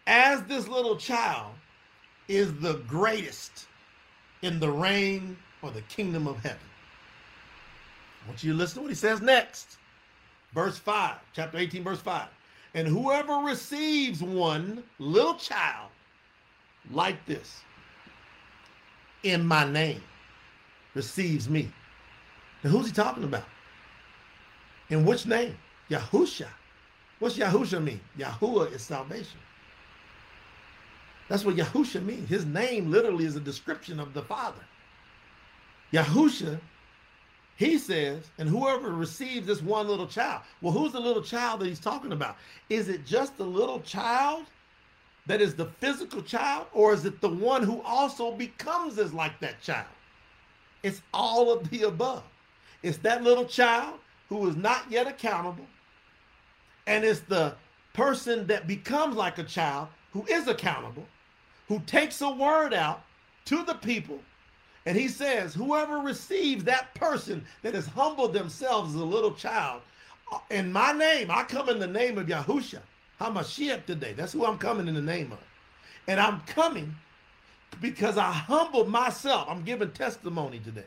[0.06, 1.54] as this little child
[2.28, 3.66] is the greatest
[4.42, 6.58] in the reign or the kingdom of heaven.
[8.24, 9.78] I want you to listen to what he says next.
[10.54, 12.28] Verse 5, chapter 18, verse 5.
[12.76, 15.90] And whoever receives one little child
[16.92, 17.62] like this
[19.26, 20.02] in my name
[20.94, 21.70] receives me.
[22.64, 23.44] Now, who's he talking about?
[24.90, 25.58] In which name?
[25.90, 26.48] Yahusha.
[27.20, 28.00] What's Yahusha mean?
[28.18, 29.40] Yahuwah is salvation.
[31.28, 32.30] That's what Yahusha means.
[32.30, 34.64] His name literally is a description of the Father.
[35.92, 36.60] Yahusha,
[37.56, 40.44] he says, and whoever receives this one little child.
[40.62, 42.38] Well, who's the little child that he's talking about?
[42.70, 44.46] Is it just the little child
[45.28, 49.40] that is the physical child, or is it the one who also becomes as like
[49.40, 49.88] that child?
[50.84, 52.24] It's all of the above.
[52.84, 54.00] It's that little child
[54.30, 55.66] who is not yet accountable,
[56.88, 57.56] and it's the
[57.94, 61.06] person that becomes like a child who is accountable,
[61.68, 63.04] who takes a word out
[63.46, 64.20] to the people.
[64.86, 69.82] And he says, whoever receives that person that has humbled themselves as a little child,
[70.32, 72.80] uh, in my name, I come in the name of Yahusha,
[73.20, 74.14] HaMashiach today.
[74.14, 75.40] That's who I'm coming in the name of.
[76.08, 76.96] And I'm coming
[77.82, 79.48] because I humbled myself.
[79.50, 80.86] I'm giving testimony today.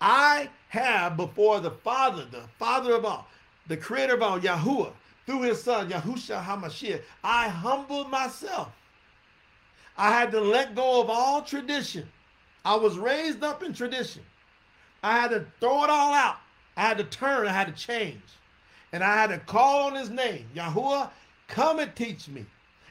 [0.00, 3.26] I have before the Father, the Father of all,
[3.68, 4.92] the creator of all, Yahuwah,
[5.24, 8.70] through his son, Yahusha HaMashiach, I humbled myself
[9.96, 12.08] I had to let go of all tradition.
[12.64, 14.22] I was raised up in tradition.
[15.02, 16.36] I had to throw it all out.
[16.76, 17.46] I had to turn.
[17.46, 18.20] I had to change.
[18.92, 20.46] And I had to call on his name.
[20.54, 21.10] Yahuwah,
[21.48, 22.44] come and teach me.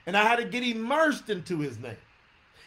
[0.06, 1.97] And I had to get immersed into his name.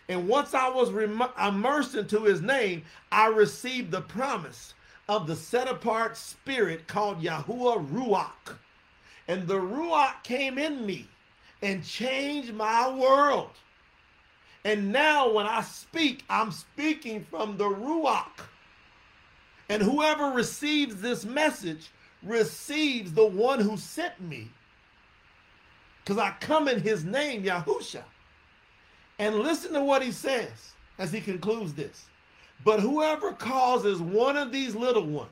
[0.08, 2.82] And once I was immersed into his name,
[3.12, 4.74] I received the promise
[5.08, 8.56] of the set apart spirit called Yahuwah Ruach.
[9.26, 11.08] And the Ruach came in me
[11.62, 13.50] and changed my world.
[14.64, 18.44] And now when I speak, I'm speaking from the Ruach.
[19.68, 21.90] And whoever receives this message
[22.22, 24.50] receives the one who sent me.
[26.08, 28.02] Because I come in his name, Yahusha.
[29.18, 32.06] And listen to what he says as he concludes this.
[32.64, 35.28] But whoever causes one of these little ones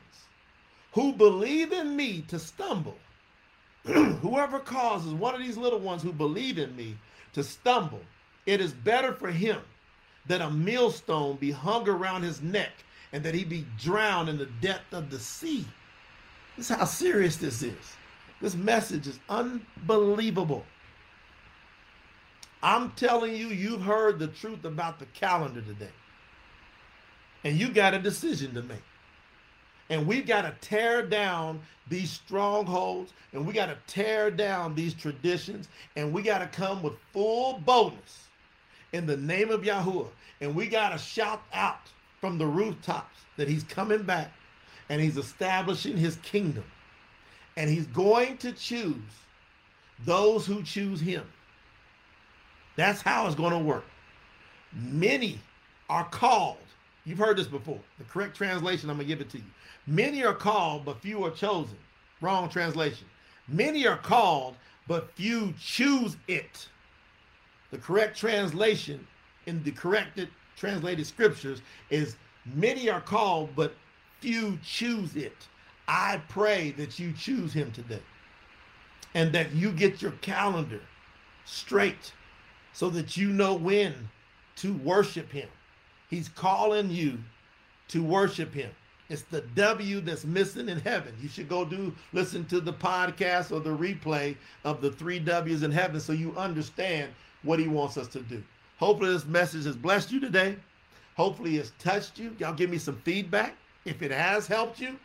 [0.91, 2.95] who believe in me to stumble,
[3.85, 6.95] whoever causes one of these little ones who believe in me
[7.33, 8.01] to stumble,
[8.45, 9.59] it is better for him
[10.27, 12.73] that a millstone be hung around his neck
[13.13, 15.65] and that he be drowned in the depth of the sea.
[16.55, 17.96] This is how serious this is.
[18.41, 20.65] This message is unbelievable.
[22.61, 25.91] I'm telling you, you've heard the truth about the calendar today.
[27.43, 28.83] And you got a decision to make.
[29.89, 34.93] And we've got to tear down these strongholds and we got to tear down these
[34.93, 38.27] traditions and we got to come with full boldness
[38.91, 40.09] in the name of Yahuwah.
[40.41, 44.31] And we got to shout out from the rooftops that he's coming back
[44.89, 46.65] and he's establishing his kingdom.
[47.57, 48.95] And he's going to choose
[50.05, 51.25] those who choose him.
[52.77, 53.83] That's how it's going to work.
[54.73, 55.39] Many
[55.89, 56.57] are called.
[57.03, 57.79] You've heard this before.
[57.97, 59.43] The correct translation, I'm going to give it to you.
[59.87, 61.77] Many are called, but few are chosen.
[62.21, 63.07] Wrong translation.
[63.47, 64.55] Many are called,
[64.87, 66.67] but few choose it.
[67.71, 69.05] The correct translation
[69.45, 72.15] in the corrected translated scriptures is
[72.53, 73.73] many are called, but
[74.19, 75.47] few choose it.
[75.87, 78.01] I pray that you choose him today
[79.13, 80.81] and that you get your calendar
[81.45, 82.13] straight
[82.73, 83.93] so that you know when
[84.57, 85.49] to worship him.
[86.09, 87.17] He's calling you
[87.89, 88.71] to worship him.
[89.09, 91.15] It's the W that's missing in heaven.
[91.21, 94.35] You should go do listen to the podcast or the replay
[94.65, 97.11] of the three W's in heaven so you understand
[97.43, 98.43] what he wants us to do.
[98.77, 100.57] Hopefully, this message has blessed you today.
[101.15, 102.35] Hopefully, it's touched you.
[102.37, 103.55] Y'all give me some feedback.
[103.85, 104.99] If it has helped you,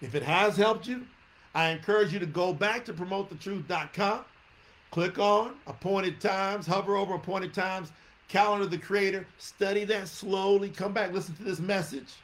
[0.00, 1.06] if it has helped you,
[1.54, 4.24] I encourage you to go back to promotethetruth.com,
[4.90, 7.90] click on appointed times, hover over appointed times,
[8.28, 12.14] calendar the creator, study that slowly, come back, listen to this message.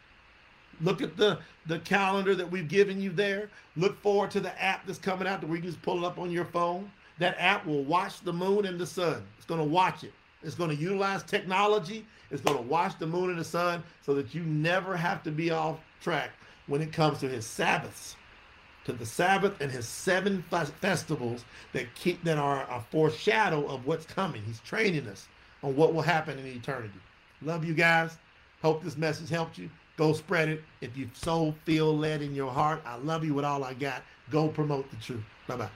[0.81, 3.49] Look at the, the calendar that we've given you there.
[3.77, 6.19] Look forward to the app that's coming out where you can just pull it up
[6.19, 6.91] on your phone.
[7.19, 9.25] That app will watch the moon and the sun.
[9.37, 10.13] It's going to watch it.
[10.43, 12.05] It's going to utilize technology.
[12.31, 15.31] It's going to watch the moon and the sun so that you never have to
[15.31, 16.31] be off track
[16.67, 18.17] when it comes to his Sabbaths,
[18.85, 24.07] to the Sabbath and his seven festivals that keep that are a foreshadow of what's
[24.07, 24.43] coming.
[24.45, 25.27] He's training us
[25.63, 27.01] on what will happen in eternity.
[27.43, 28.17] Love you guys.
[28.63, 29.71] Hope this message helped you.
[29.97, 30.63] Go spread it.
[30.81, 34.03] If you so feel led in your heart, I love you with all I got.
[34.31, 35.25] Go promote the truth.
[35.47, 35.69] Bye bye.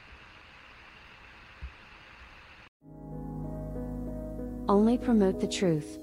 [4.68, 5.98] Only promote the truth.